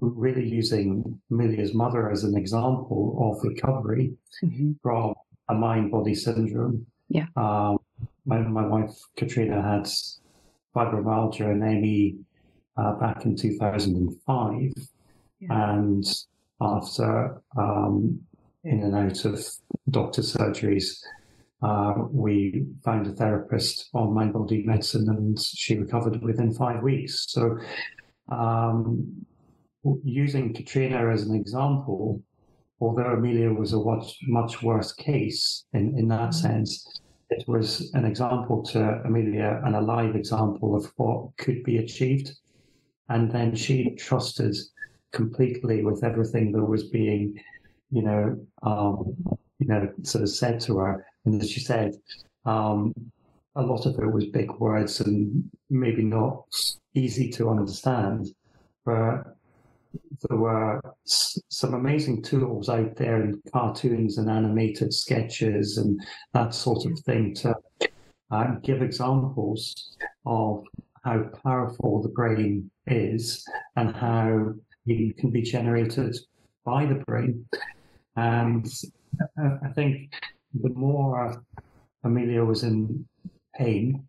[0.00, 4.72] really using Emilia's mother as an example of recovery mm-hmm.
[4.82, 5.14] from
[5.48, 6.86] a mind body syndrome.
[7.08, 7.26] Yeah.
[7.36, 7.78] Um,
[8.26, 9.88] my, my wife Katrina had
[10.74, 12.16] fibromyalgia and ME
[12.76, 14.72] uh, back in 2005.
[15.40, 15.48] Yeah.
[15.50, 16.04] And
[16.60, 18.20] after um,
[18.64, 19.46] in and out of
[19.90, 21.02] doctor surgeries,
[21.62, 27.26] uh, we found a therapist on mind body medicine and she recovered within five weeks.
[27.28, 27.58] So,
[28.30, 29.24] um,
[30.02, 32.22] using Katrina as an example,
[32.80, 36.46] although Emilia was a much, much worse case in, in that mm-hmm.
[36.46, 41.78] sense, it was an example to Emilia and a live example of what could be
[41.78, 42.32] achieved.
[43.08, 44.56] And then she trusted
[45.12, 47.40] completely with everything that was being,
[47.90, 49.14] you know, um,
[49.58, 51.06] you know, sort of said to her.
[51.24, 51.94] And as she said,
[52.44, 52.92] um,
[53.56, 56.44] a lot of it was big words and maybe not
[56.94, 58.26] easy to understand,
[58.84, 59.36] but
[60.28, 66.00] there were some amazing tools out there in cartoons and animated sketches and
[66.32, 67.54] that sort of thing to
[68.30, 70.64] uh, give examples of
[71.04, 73.44] how powerful the brain is
[73.76, 74.52] and how
[74.86, 76.16] it can be generated
[76.64, 77.44] by the brain.
[78.16, 78.66] And
[79.38, 80.12] I think
[80.54, 81.42] the more
[82.04, 83.06] Emilia was in
[83.54, 84.06] pain,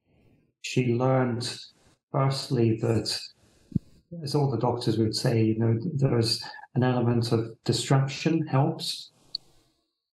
[0.61, 1.57] she learned
[2.11, 3.19] firstly that
[4.23, 6.43] as all the doctors would say, you know, there's
[6.75, 9.11] an element of distraction helps.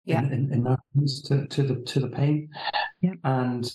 [0.05, 0.21] Yeah.
[0.23, 0.79] In, in, in that
[1.25, 2.49] to, to the to the pain.
[3.01, 3.15] Yeah.
[3.25, 3.69] And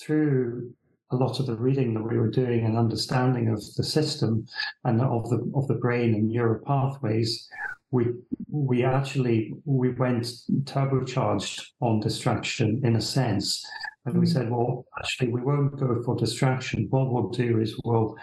[0.00, 0.72] through
[1.10, 4.46] a lot of the reading that we were doing and understanding of the system
[4.84, 7.48] and of the of the brain and neural pathways,
[7.90, 8.06] we
[8.50, 10.26] we actually we went
[10.64, 13.62] turbocharged on distraction in a sense.
[14.06, 14.32] And we mm.
[14.32, 16.86] said, well, actually, we won't go for distraction.
[16.90, 18.16] What we'll do is we'll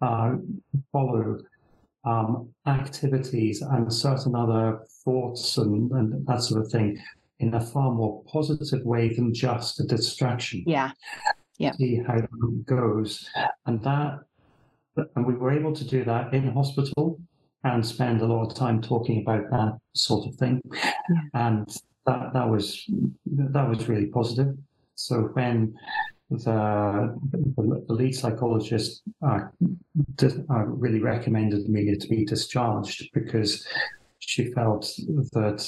[0.00, 0.32] uh,
[0.92, 1.38] follow
[2.04, 6.98] um, activities and certain other thoughts and, and that sort of thing
[7.40, 10.64] in a far more positive way than just a distraction.
[10.66, 10.92] Yeah.
[11.58, 11.72] Yeah.
[11.72, 13.28] See how it goes.
[13.66, 14.20] And that,
[15.16, 17.20] and we were able to do that in hospital
[17.64, 20.60] and spend a lot of time talking about that sort of thing.
[20.72, 21.20] Yeah.
[21.34, 21.68] And
[22.06, 22.84] that, that was,
[23.26, 24.56] that was really positive.
[24.94, 25.74] So when
[26.30, 29.40] the, the, the lead psychologist uh,
[30.16, 33.66] did, uh, really recommended Emilia to be discharged because
[34.18, 34.82] she felt
[35.32, 35.66] that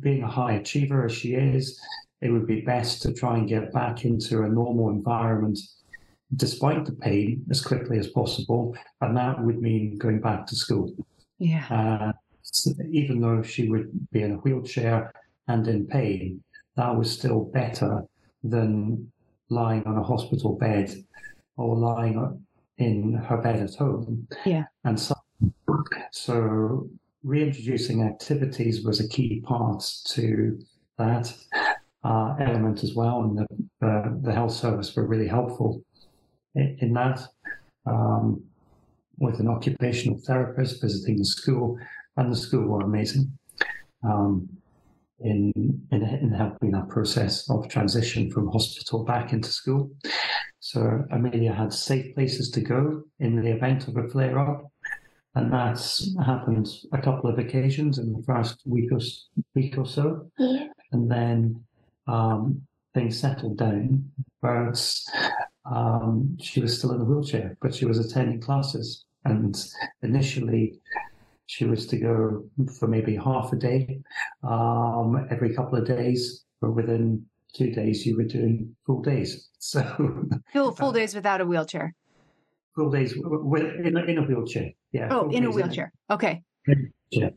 [0.00, 1.80] being a high achiever as she is,
[2.20, 5.58] it would be best to try and get back into a normal environment
[6.34, 8.76] despite the pain as quickly as possible.
[9.00, 10.90] And that would mean going back to school.
[11.38, 11.66] Yeah.
[11.70, 15.12] Uh, so even though she would be in a wheelchair
[15.46, 16.42] and in pain,
[16.76, 18.02] that was still better
[18.42, 19.10] than
[19.48, 20.92] lying on a hospital bed
[21.56, 22.44] or lying
[22.78, 24.26] in her bed at home.
[24.44, 24.64] Yeah.
[24.84, 25.14] And so,
[26.12, 26.88] so
[27.22, 30.58] reintroducing activities was a key part to
[30.98, 31.32] that
[32.04, 33.22] uh, element as well.
[33.22, 33.46] And the,
[33.80, 35.82] the, the, health service were really helpful
[36.54, 37.20] in, in that.
[37.86, 38.42] Um,
[39.18, 41.78] with an occupational therapist visiting the school,
[42.16, 43.30] and the school were amazing.
[44.02, 44.48] Um,
[45.20, 45.52] in,
[45.90, 49.90] in, in helping that process of transition from hospital back into school.
[50.60, 54.70] So Emilia had safe places to go in the event of a flare up.
[55.34, 59.00] And that's happened a couple of occasions in the first week or,
[59.54, 60.30] week or so.
[60.38, 60.68] Yeah.
[60.92, 61.62] And then
[62.06, 62.62] um,
[62.94, 64.10] things settled down,
[64.40, 64.82] but
[65.70, 69.04] um, she was still in a wheelchair, but she was attending classes.
[69.26, 69.54] And
[70.02, 70.80] initially,
[71.46, 72.44] she was to go
[72.78, 74.00] for maybe half a day
[74.42, 77.24] um, every couple of days, but within
[77.54, 79.48] two days, you were doing full days.
[79.58, 79.82] So
[80.52, 81.92] Full full days without a wheelchair.
[82.76, 84.70] full days in a, in a wheelchair.
[84.92, 85.08] Yeah.
[85.10, 85.92] Oh, in a wheelchair.
[86.08, 86.42] Okay.
[87.10, 87.30] Yeah.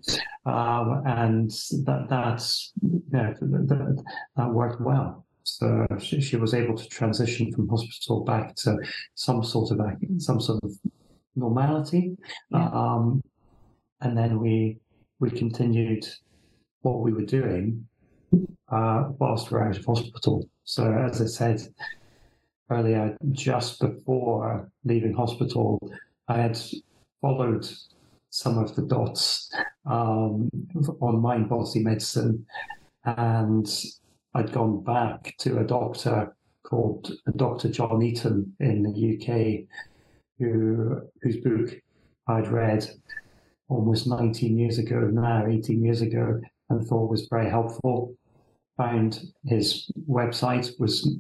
[0.46, 1.50] Um, and
[1.86, 2.72] that that's
[3.12, 4.04] yeah, that,
[4.36, 5.26] that, worked well.
[5.44, 8.78] So she, she was able to transition from hospital back to
[9.16, 9.80] some sort of
[10.18, 10.72] some sort of
[11.36, 12.16] normality.
[12.52, 12.70] Yeah.
[12.72, 13.24] Um,
[14.02, 14.78] and then we
[15.20, 16.08] we continued
[16.82, 17.86] what we were doing
[18.70, 20.48] uh, whilst we're out of hospital.
[20.64, 21.62] So as I said
[22.70, 25.80] earlier, just before leaving hospital,
[26.28, 26.60] I had
[27.22, 27.68] followed
[28.30, 29.52] some of the dots
[29.86, 30.50] um,
[31.02, 32.46] on mind body medicine,
[33.04, 33.68] and
[34.36, 37.70] I'd gone back to a doctor called Dr.
[37.70, 39.68] John Eaton in the UK,
[40.38, 41.76] who whose book
[42.28, 42.88] I'd read
[43.70, 46.40] almost 19 years ago now, 18 years ago,
[46.70, 48.16] and thought was very helpful.
[48.78, 51.18] Found his website was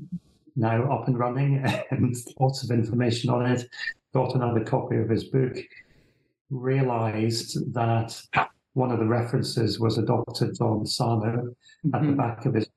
[0.55, 3.65] now up and running and lots of information on it.
[4.13, 5.55] Got another copy of his book.
[6.49, 8.19] Realized that
[8.73, 10.51] one of the references was a Dr.
[10.51, 11.53] John Sarno
[11.93, 12.17] at the Mhm.
[12.17, 12.67] back of his,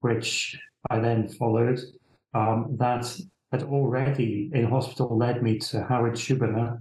[0.00, 0.58] which
[0.90, 1.78] I then followed.
[2.34, 3.18] Um, that
[3.50, 6.80] had already in hospital led me to Howard Schubiner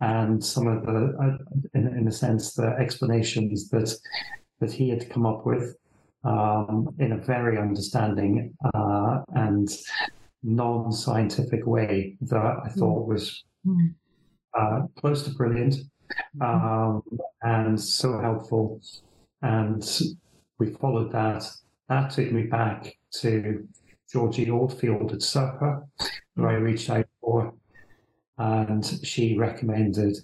[0.00, 1.38] and some of the, uh,
[1.74, 3.92] in, in a sense, the explanations that
[4.60, 5.76] that he had come up with
[6.24, 9.68] um, in a very understanding uh, and
[10.42, 13.94] non-scientific way that I thought was Mm.
[14.56, 15.74] uh, close to brilliant
[16.40, 17.02] um,
[17.42, 18.80] and so helpful.
[19.42, 19.82] And
[20.60, 21.44] we followed that.
[21.88, 23.66] That took me back to
[24.12, 25.82] Georgie Oldfield at SIRPA,
[26.36, 27.54] where I reached out for,
[28.38, 30.16] and she recommended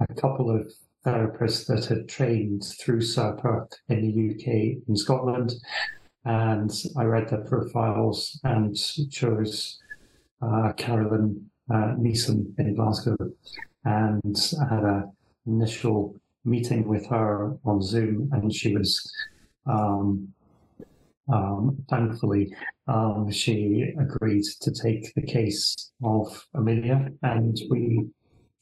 [0.00, 0.72] a couple of
[1.04, 5.52] therapists that had trained through SIRPA in the UK in Scotland.
[6.24, 8.76] And I read their profiles and
[9.10, 9.78] chose
[10.42, 13.16] uh, Carolyn uh, Neeson in Glasgow.
[13.84, 14.36] And
[14.68, 15.12] had an
[15.46, 16.14] initial
[16.44, 19.10] meeting with her on Zoom, and she was
[19.66, 20.28] um,
[21.32, 22.54] um, thankfully,
[22.86, 28.06] um, she agreed to take the case of Emilia, and we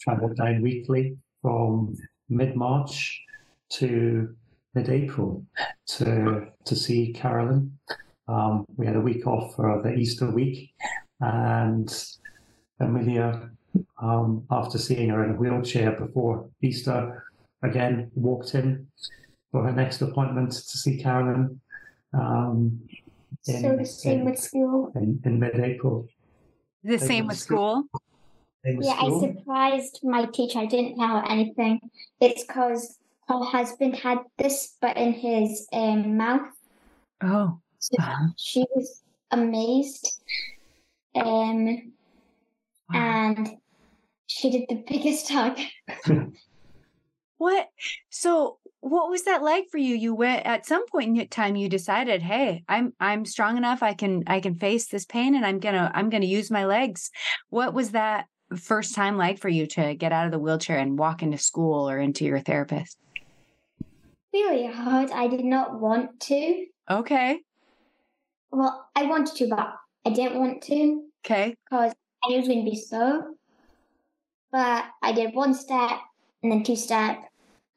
[0.00, 1.96] travelled down weekly from
[2.28, 3.20] mid March
[3.70, 4.34] to
[4.74, 5.44] mid April
[5.86, 7.78] to to see Carolyn.
[8.28, 10.72] Um, we had a week off for the Easter week,
[11.20, 11.88] and
[12.80, 13.50] Emilia,
[14.02, 17.24] um, after seeing her in a wheelchair before Easter,
[17.62, 18.88] again walked in
[19.52, 21.60] for her next appointment to see Carolyn
[22.12, 22.80] um,
[23.46, 24.92] in, so the same in, with school.
[24.94, 26.06] in, in mid-April.
[26.82, 27.84] The Same same with with school.
[28.64, 30.58] Same with Yeah, I surprised my teacher.
[30.60, 31.80] I didn't tell her anything.
[32.20, 32.98] It's because
[33.28, 36.48] her husband had this, but in his um, mouth.
[37.22, 37.60] Oh.
[37.78, 38.28] So Uh-huh.
[38.36, 40.20] she was amazed.
[41.14, 41.92] Um,
[42.88, 42.94] Wow.
[43.34, 43.50] and
[44.28, 45.58] she did the biggest hug.
[47.38, 47.68] What?
[48.10, 48.58] So,
[48.88, 49.96] what was that like for you?
[49.96, 51.56] You went at some point in time.
[51.56, 53.82] You decided, "Hey, I'm I'm strong enough.
[53.82, 57.10] I can I can face this pain, and I'm gonna I'm gonna use my legs."
[57.50, 58.26] What was that
[58.56, 61.90] first time like for you to get out of the wheelchair and walk into school
[61.90, 62.96] or into your therapist?
[64.32, 65.10] Really hard.
[65.10, 66.66] I did not want to.
[66.88, 67.40] Okay,
[68.52, 69.74] Well, I wanted to, but
[70.04, 71.92] I didn't want to okay, because
[72.24, 73.34] I knew it was going to be slow.
[74.52, 75.98] But I did one step
[76.44, 77.18] and then two step,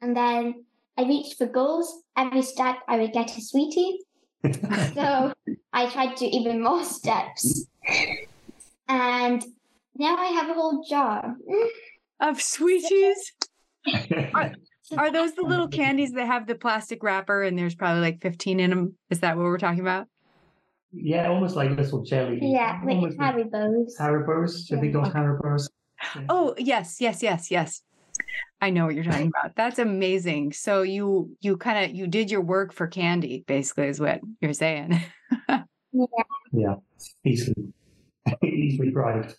[0.00, 0.66] and then
[1.00, 2.02] I reached for goals.
[2.14, 4.00] Every step I would get a sweetie.
[4.94, 5.32] So
[5.72, 7.66] I tried to do even more steps.
[8.88, 9.44] And
[9.96, 11.36] now I have a whole jar.
[12.20, 13.32] of sweeties.
[14.98, 18.60] Are those the little candies that have the plastic wrapper and there's probably like 15
[18.60, 18.94] in them?
[19.08, 20.06] Is that what we're talking about?
[20.92, 22.40] yeah, almost like little jelly.
[22.42, 23.96] Yeah, like almost like Haribo's.
[23.98, 24.68] Haribo's.
[24.70, 25.18] Have you got Okay.
[25.18, 25.70] Haribo's?
[26.28, 27.82] Oh, yes, yes, yes, yes.
[28.60, 29.56] I know what you're talking about.
[29.56, 30.52] That's amazing.
[30.52, 34.52] So you you kind of you did your work for candy, basically, is what you're
[34.52, 35.00] saying.
[36.52, 36.76] Yeah,
[37.24, 37.72] easily,
[38.44, 39.34] easily bribed.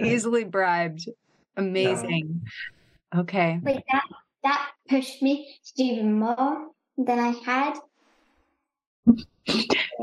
[0.00, 1.08] Easily bribed.
[1.56, 2.42] Amazing.
[3.16, 3.60] Okay.
[3.62, 4.04] Like that,
[4.44, 7.78] that pushed me to do even more than I had.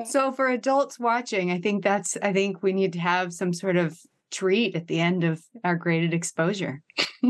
[0.06, 3.78] so for adults watching, I think that's I think we need to have some sort
[3.78, 3.98] of
[4.36, 6.82] treat at the end of our graded exposure.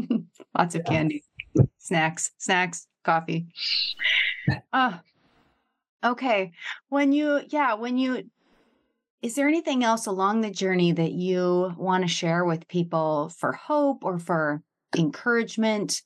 [0.58, 0.92] Lots of yeah.
[0.92, 1.24] candy,
[1.78, 3.48] snacks, snacks, coffee.
[4.74, 4.98] Uh,
[6.04, 6.52] okay.
[6.90, 8.24] When you, yeah, when you,
[9.22, 13.54] is there anything else along the journey that you want to share with people for
[13.54, 14.62] hope or for
[14.98, 16.02] encouragement?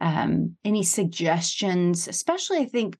[0.00, 2.08] Um, any suggestions?
[2.08, 2.96] Especially, I think,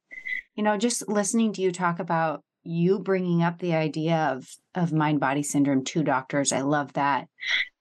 [0.54, 4.92] you know, just listening to you talk about you bringing up the idea of of
[4.92, 6.52] mind body syndrome to doctors.
[6.52, 7.28] I love that.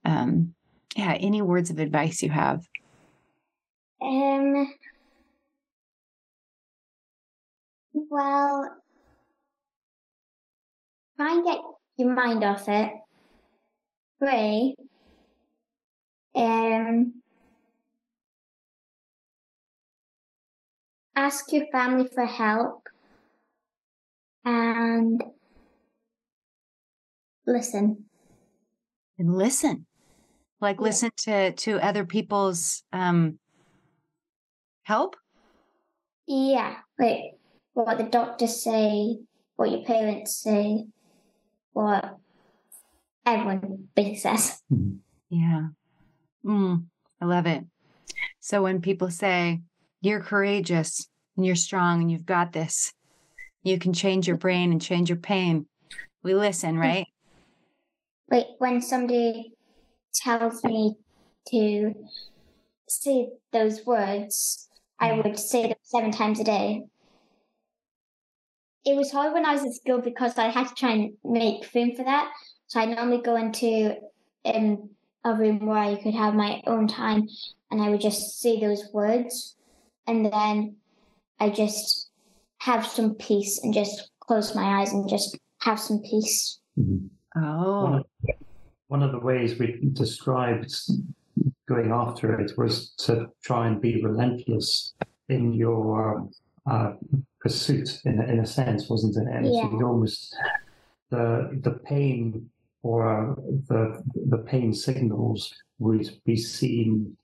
[0.04, 0.54] Um,
[0.96, 2.66] yeah, any words of advice you have?
[4.02, 4.72] Um.
[7.92, 8.76] Well,
[11.16, 11.58] try and get
[11.96, 12.92] your mind off it.
[14.18, 14.74] Pray.
[16.34, 17.14] Um.
[21.14, 22.79] Ask your family for help
[24.44, 25.22] and
[27.46, 28.04] listen.
[29.18, 29.86] And listen.
[30.60, 30.82] Like yeah.
[30.82, 33.38] listen to to other people's um
[34.82, 35.16] help?
[36.26, 36.76] Yeah.
[36.98, 37.36] Like
[37.72, 39.18] what the doctors say,
[39.56, 40.86] what your parents say,
[41.72, 42.16] what
[43.26, 44.60] everyone basically says.
[44.72, 44.96] Mm-hmm.
[45.30, 45.68] Yeah.
[46.44, 46.84] Mm,
[47.20, 47.64] I love it.
[48.40, 49.60] So when people say,
[50.00, 52.92] you're courageous and you're strong and you've got this,
[53.62, 55.66] you can change your brain and change your pain.
[56.22, 56.80] We listen, hmm.
[56.80, 57.06] right?
[58.30, 59.52] Like when somebody
[60.14, 60.96] tells me
[61.48, 61.94] to
[62.88, 66.84] say those words, I would say them seven times a day.
[68.84, 71.68] It was hard when I was at school because I had to try and make
[71.74, 72.30] room for that.
[72.66, 73.96] So I normally go into
[74.44, 74.90] um,
[75.24, 77.28] a room where I could have my own time
[77.70, 79.56] and I would just say those words.
[80.06, 80.76] And then
[81.38, 82.09] I just
[82.60, 86.60] have some peace and just close my eyes and just have some peace.
[86.78, 87.06] Mm-hmm.
[87.42, 87.84] Oh.
[87.84, 88.06] One of,
[88.88, 90.72] one of the ways we described
[91.68, 94.94] going after it was to try and be relentless
[95.28, 96.28] in your
[96.70, 96.92] uh,
[97.40, 99.32] pursuit, in, in a sense, wasn't it?
[99.32, 99.86] And yeah.
[99.86, 100.34] almost
[101.10, 102.50] the the pain
[102.82, 103.36] or
[103.68, 107.16] the the pain signals would be seen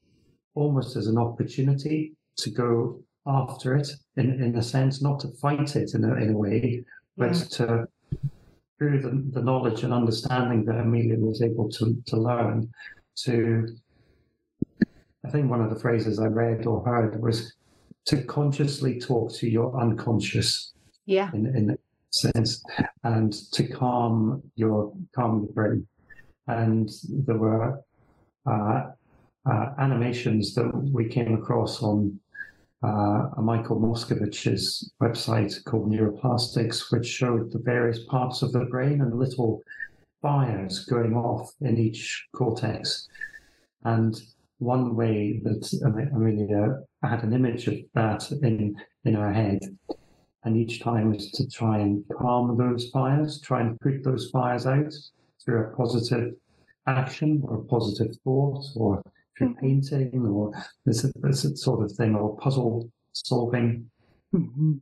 [0.55, 5.77] almost as an opportunity to go after it in, in a sense, not to fight
[5.77, 6.85] it in a, in a way,
[7.17, 7.45] but yeah.
[7.51, 7.89] to
[8.79, 12.71] through the, the knowledge and understanding that Emilia was able to, to learn
[13.25, 13.75] to
[15.27, 17.55] I think one of the phrases I read or heard was
[18.07, 20.73] to consciously talk to your unconscious.
[21.07, 21.31] Yeah.
[21.33, 21.77] In, in a
[22.11, 22.65] sense,
[23.05, 25.87] and to calm your calm your brain.
[26.47, 26.91] And
[27.27, 27.81] there were
[28.49, 28.83] uh,
[29.51, 32.19] uh, animations that we came across on
[32.83, 39.19] uh, Michael Moskowitz's website called Neuroplastix, which showed the various parts of the brain and
[39.19, 39.63] little
[40.23, 43.09] fires going off in each cortex.
[43.85, 44.21] And
[44.59, 49.61] one way that Emilia had an image of that in, in her head.
[50.45, 54.67] And each time was to try and calm those fires, try and put those fires
[54.67, 54.93] out
[55.45, 56.35] through a positive
[56.87, 59.03] action or a positive thought or
[59.37, 59.67] through mm-hmm.
[59.67, 60.53] painting or
[60.85, 63.89] this, this sort of thing or puzzle solving.
[64.35, 64.75] Mm-hmm.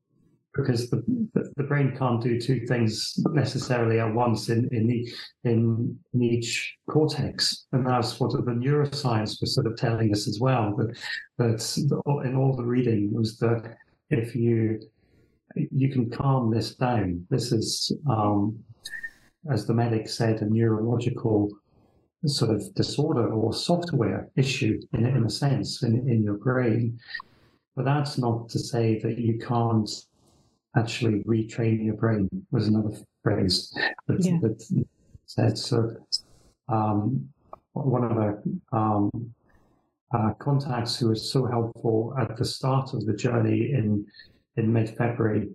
[0.55, 1.03] Because the,
[1.35, 6.23] the, the, brain can't do two things necessarily at once in in, the, in, in
[6.23, 10.77] each cortex, and that's what the neuroscience was sort of telling us as well.
[10.77, 10.97] That
[11.39, 13.79] that in all the reading was that
[14.11, 14.79] if you
[15.57, 18.57] you can calm this down, this is um,
[19.51, 21.51] as the medic said, a neurological
[22.27, 26.99] sort of disorder or software issue in, in a sense in, in your brain.
[27.77, 29.91] But that's not to say that you can't
[30.77, 33.73] actually retrain your brain, was another phrase
[34.07, 34.39] that, yeah.
[34.43, 34.85] that
[35.27, 35.59] said.
[35.59, 35.97] So,
[36.69, 37.29] um,
[37.73, 39.11] one of our um,
[40.13, 44.07] uh, contacts who was so helpful at the start of the journey in,
[44.57, 45.49] in mid February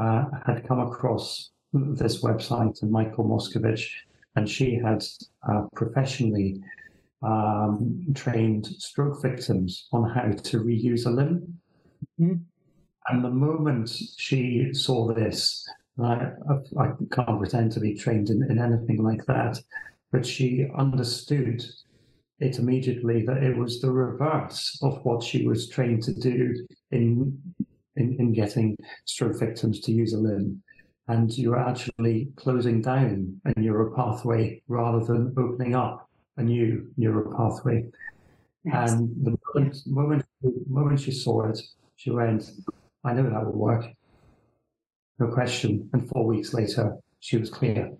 [0.00, 3.88] uh, had come across this website and Michael Moskowitz
[4.36, 5.02] and she had
[5.48, 6.60] uh, professionally
[7.22, 11.58] um, trained stroke victims on how to reuse a limb.
[12.20, 12.34] Mm-hmm.
[13.08, 15.66] And the moment she saw this,
[16.02, 16.30] I,
[16.78, 19.60] I, can't pretend to be trained in, in anything like that,
[20.10, 21.62] but she understood
[22.40, 27.38] it immediately that it was the reverse of what she was trained to do in
[27.96, 30.60] in, in getting stroke victims to use a limb
[31.08, 37.34] and you're actually closing down a neural pathway rather than opening up a new neural
[37.36, 37.84] pathway.
[38.64, 38.92] Yes.
[38.92, 40.24] And the moment, moment,
[40.66, 41.60] moment she saw it,
[41.96, 42.50] she went,
[43.04, 43.84] I know that will work.
[45.18, 45.88] no question.
[45.92, 47.90] And four weeks later, she was clear.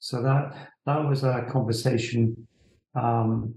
[0.00, 2.48] So that that was a conversation
[2.96, 3.54] um,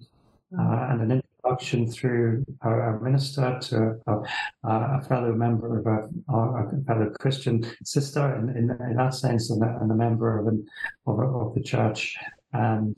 [0.57, 1.21] uh, and an
[1.61, 4.21] through our, minister to a,
[4.63, 9.63] a, fellow member of a, a, fellow Christian sister in, in, in that sense, and
[9.63, 10.65] a, and a member of, an,
[11.07, 12.15] of, of the church.
[12.53, 12.97] And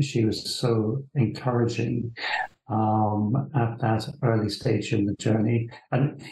[0.00, 2.14] she was so encouraging
[2.68, 5.68] um, at that early stage in the journey.
[5.92, 6.22] And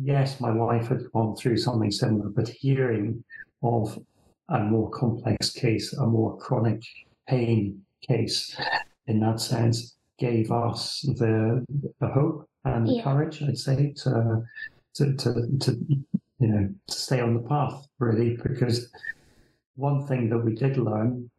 [0.00, 3.24] yes, my wife had gone through something similar, but hearing
[3.62, 3.98] of
[4.48, 6.82] a more complex case, a more chronic
[7.28, 8.56] pain case
[9.06, 11.64] in that sense, gave us the
[11.98, 13.02] the hope and the yeah.
[13.02, 14.42] courage, I'd say, to,
[14.94, 15.78] to to to
[16.38, 18.88] you know to stay on the path really, because
[19.76, 21.30] one thing that we did learn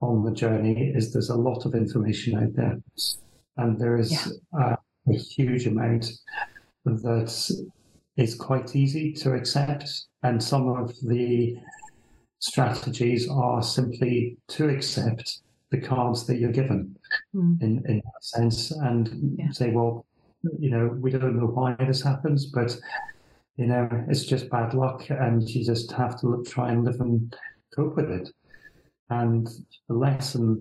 [0.00, 2.76] on the journey is there's a lot of information out there,
[3.56, 4.74] and there is yeah.
[5.06, 6.10] a, a huge amount
[6.84, 7.66] that
[8.16, 9.88] is quite easy to accept,
[10.22, 11.56] and some of the
[12.38, 15.40] strategies are simply to accept
[15.80, 16.96] the cards that you're given
[17.34, 17.60] mm.
[17.62, 19.50] in, in that sense and yeah.
[19.50, 20.06] say, well,
[20.58, 22.76] you know, we don't know why this happens, but
[23.56, 27.00] you know, it's just bad luck and you just have to look, try and live
[27.00, 27.34] and
[27.74, 28.28] cope with it.
[29.08, 29.48] And
[29.88, 30.60] the lesson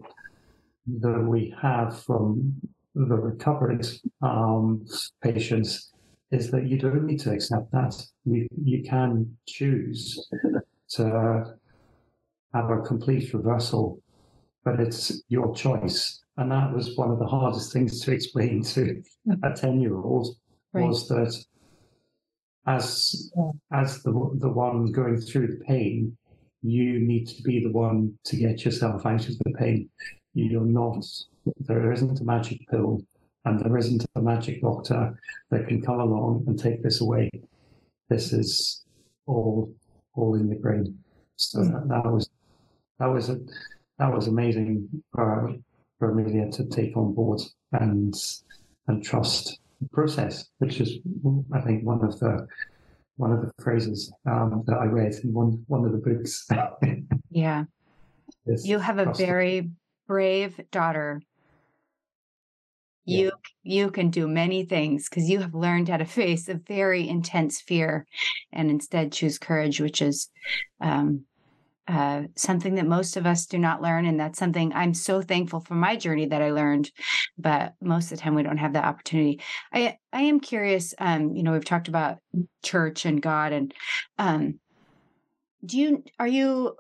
[1.01, 2.53] that we have from
[2.93, 3.86] the recovered
[4.22, 4.86] um,
[5.22, 5.91] patients
[6.32, 7.95] is that you don't need to accept that.
[8.24, 10.30] You, you can choose
[10.91, 11.57] to
[12.53, 13.99] have a complete reversal,
[14.66, 16.20] but it's your choice.
[16.38, 19.01] And that was one of the hardest things to explain to
[19.43, 20.36] a 10 year old
[20.74, 20.86] right.
[20.86, 21.34] was that
[22.68, 23.32] as,
[23.72, 26.18] as the, the one going through the pain,
[26.63, 29.88] you need to be the one to get yourself out of the pain.
[30.34, 31.05] You're not,
[31.59, 33.01] there isn't a magic pill
[33.45, 35.18] and there isn't a magic doctor
[35.51, 37.30] that can come along and take this away.
[38.09, 38.84] This is
[39.28, 39.74] all,
[40.16, 40.97] all in the brain.
[41.36, 41.72] So mm.
[41.72, 42.30] that, that was
[42.99, 43.39] that was a,
[43.99, 45.55] that was amazing for
[45.99, 47.41] for Emilia to take on board
[47.71, 48.13] and
[48.87, 50.99] and trust the process, which is
[51.53, 52.47] I think one of the
[53.17, 56.47] one of the phrases um, that I read in one one of the books.
[57.29, 57.65] yeah,
[58.45, 59.71] you have a very
[60.07, 61.21] brave daughter.
[63.07, 63.31] You
[63.63, 63.77] yeah.
[63.77, 67.61] you can do many things because you have learned how to face a very intense
[67.61, 68.05] fear,
[68.51, 70.29] and instead choose courage, which is
[70.81, 71.25] um,
[71.88, 74.05] uh, something that most of us do not learn.
[74.05, 76.91] And that's something I'm so thankful for my journey that I learned.
[77.38, 79.41] But most of the time, we don't have that opportunity.
[79.71, 80.93] I, I am curious.
[80.97, 82.17] Um, you know, we've talked about
[82.63, 83.73] church and God, and
[84.17, 84.59] um,
[85.65, 86.75] do you are you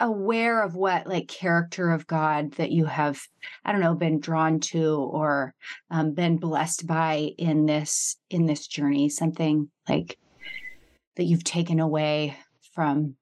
[0.00, 3.20] aware of what like character of God that you have,
[3.64, 5.54] I don't know, been drawn to or
[5.90, 9.08] um, been blessed by in this in this journey?
[9.08, 10.18] Something like
[11.16, 12.36] that you've taken away
[12.72, 13.16] from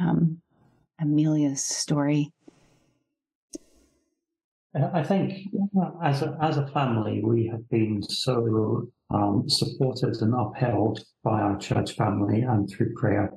[0.00, 0.40] um,
[1.00, 2.32] Emilia's story?
[4.74, 5.48] I think
[6.02, 11.58] as a, as a family, we have been so um, supported and upheld by our
[11.58, 13.32] church family and through prayer.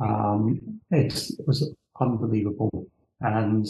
[0.00, 2.86] Um, it was unbelievable.
[3.20, 3.66] And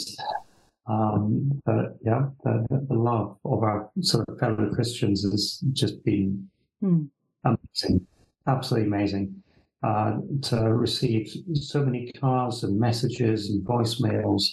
[0.87, 6.49] um, but yeah, the, the, love of our sort of fellow Christians has just been
[6.81, 7.05] hmm.
[7.45, 8.05] amazing,
[8.49, 9.43] absolutely amazing
[9.83, 14.45] uh, to receive so many cards and messages and voicemails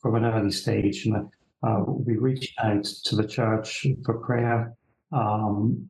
[0.00, 1.06] from an early stage.
[1.06, 1.28] And
[1.62, 4.74] uh, we reached out to the church for prayer
[5.12, 5.88] um,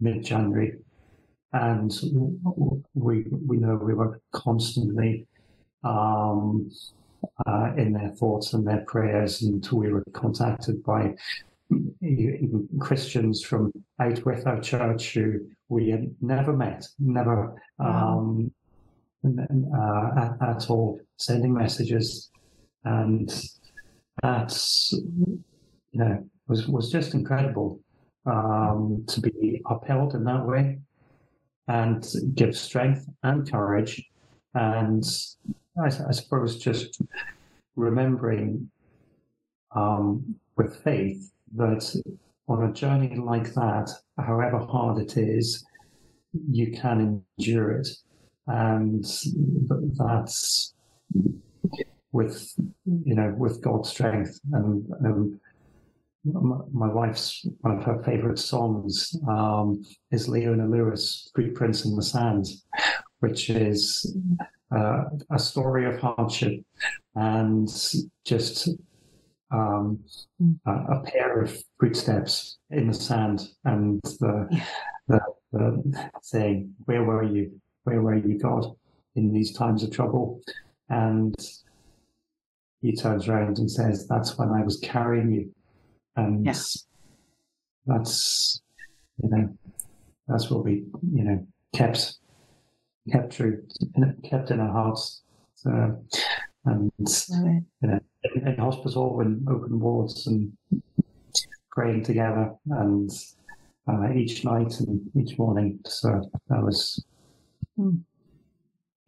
[0.00, 0.74] mid January.
[1.52, 1.90] And
[2.94, 5.26] we, we know we were constantly
[5.84, 6.70] um,
[7.46, 11.14] uh, in their thoughts and their prayers until we were contacted by
[12.78, 18.50] Christians from out with our church who we had never met, never um,
[19.24, 22.30] uh, at, at, all, sending messages,
[22.84, 23.32] and
[24.22, 25.42] that's you
[25.92, 27.80] know was was just incredible
[28.26, 30.78] um, to be upheld in that way,
[31.68, 34.04] and give strength and courage,
[34.54, 35.04] and
[35.82, 37.00] I, I suppose just
[37.74, 38.70] remembering
[39.74, 42.02] um, with faith that
[42.48, 45.64] on a journey like that, however hard it is,
[46.50, 47.88] you can endure it.
[48.46, 49.04] And
[49.98, 50.74] that's
[52.12, 54.38] with, you know, with God's strength.
[54.52, 55.40] And um,
[56.72, 62.46] my wife's, one of her favorite songs um, is Leona Lewis, Footprints in the Sand,
[63.20, 64.16] which is
[64.74, 66.60] uh, a story of hardship
[67.14, 67.68] and
[68.24, 68.68] just
[69.50, 70.00] um,
[70.66, 74.62] a, a, pair of footsteps in the sand and the,
[75.08, 75.20] the,
[75.52, 78.66] the saying, Where were you where were you, God,
[79.14, 80.40] in these times of trouble?
[80.88, 81.34] And
[82.82, 85.54] he turns around and says, That's when I was carrying you.
[86.16, 86.54] And Yeah.
[87.86, 88.60] that's,
[89.22, 89.56] you know,
[90.26, 92.18] that's what we, you know, kept,
[93.10, 93.62] kept true,
[94.24, 95.22] kept in our hearts.
[95.54, 96.04] So,
[96.64, 98.00] and you know,
[98.34, 100.52] in, in hospital and open wards and
[101.70, 103.10] praying together and
[103.88, 105.78] uh, each night and each morning.
[105.86, 107.04] So that was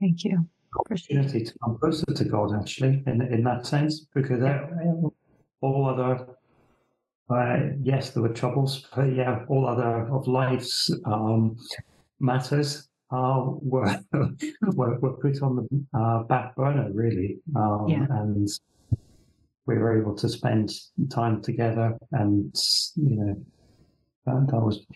[0.01, 0.47] Thank you.
[0.79, 4.67] opportunity to come closer to God, actually, in in that sense, because uh,
[5.61, 6.29] all other,
[7.31, 11.57] uh, yes, there were troubles, but yeah, all other of life's um,
[12.21, 13.99] matters uh, were,
[14.75, 18.07] were were put on the uh, back burner, really, um, Yeah.
[18.11, 18.49] and
[19.69, 20.73] we were able to spend
[21.11, 22.55] time together, and
[22.97, 23.45] you know,
[24.25, 24.87] that, that was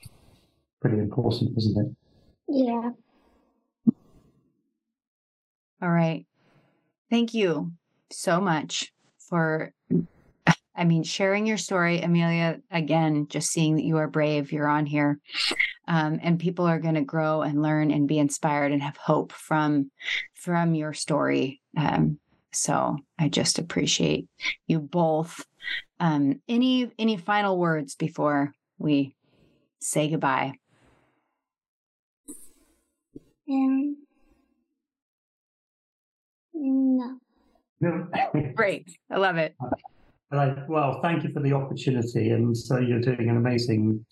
[0.80, 1.96] pretty important, wasn't it?
[2.48, 2.90] Yeah.
[5.82, 6.26] All right.
[7.10, 7.72] Thank you
[8.10, 8.92] so much
[9.28, 9.74] for,
[10.74, 12.60] I mean, sharing your story, Emilia.
[12.70, 15.20] Again, just seeing that you are brave, you're on here.
[15.86, 19.32] Um, and people are going to grow and learn and be inspired and have hope
[19.32, 19.90] from
[20.34, 21.60] from your story.
[21.76, 22.18] Um,
[22.52, 24.28] so I just appreciate
[24.66, 25.44] you both.
[26.00, 29.14] Um, any any final words before we
[29.80, 30.52] say goodbye?
[33.50, 33.96] Um.
[36.54, 37.18] No.
[38.54, 39.56] Great, I love it.
[40.30, 40.56] Right.
[40.68, 42.30] Well, thank you for the opportunity.
[42.30, 44.04] And so you're doing an amazing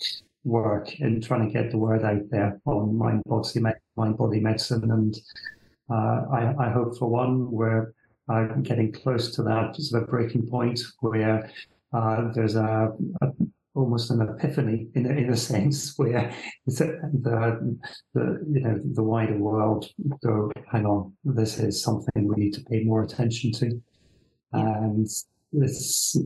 [0.45, 3.61] work in trying to get the word out there on mind body,
[3.97, 4.91] mind body medicine.
[4.91, 5.17] And
[5.89, 7.95] uh, I, I hope for one, we're
[8.31, 11.51] uh, getting close to that sort of breaking point where
[11.93, 13.29] uh, there's a, a
[13.75, 16.33] almost an epiphany in a, in a sense where
[16.67, 16.87] it's a,
[17.23, 17.79] the,
[18.15, 19.89] the you know the wider world
[20.25, 23.81] go hang on this is something we need to pay more attention to.
[24.53, 25.09] And
[25.53, 26.17] this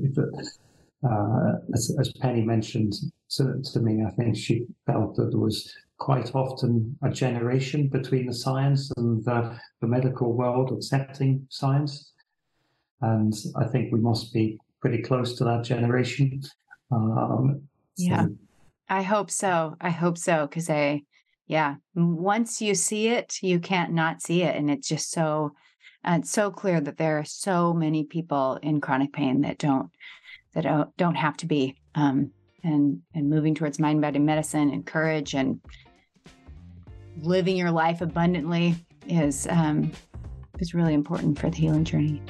[1.09, 2.95] uh, as, as Penny mentioned
[3.31, 5.73] to, to me I think she felt that there was
[6.05, 12.13] quite often a generation between the science and the, the medical world accepting science
[13.01, 16.43] and I think we must be pretty close to that generation
[16.91, 17.63] um,
[17.97, 18.27] Yeah.
[18.89, 19.77] I hope so.
[19.81, 21.03] I hope so because I,
[21.47, 25.53] yeah, once you see it, you can't not see it, and it's just so,
[26.05, 29.91] uh, it's so clear that there are so many people in chronic pain that don't,
[30.53, 32.31] that don't, don't have to be, um,
[32.63, 35.61] and and moving towards mind body medicine and courage and
[37.23, 38.75] living your life abundantly
[39.09, 39.91] is um,
[40.59, 42.23] is really important for the healing journey.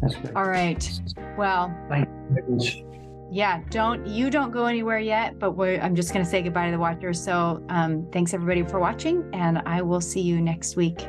[0.00, 0.36] That's great.
[0.36, 1.00] All right.
[1.36, 2.90] Well, Thank you
[3.32, 6.66] yeah don't you don't go anywhere yet but we're, i'm just going to say goodbye
[6.66, 10.76] to the watchers so um, thanks everybody for watching and i will see you next
[10.76, 11.08] week.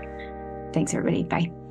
[0.75, 1.23] Thanks everybody.
[1.23, 1.64] Bye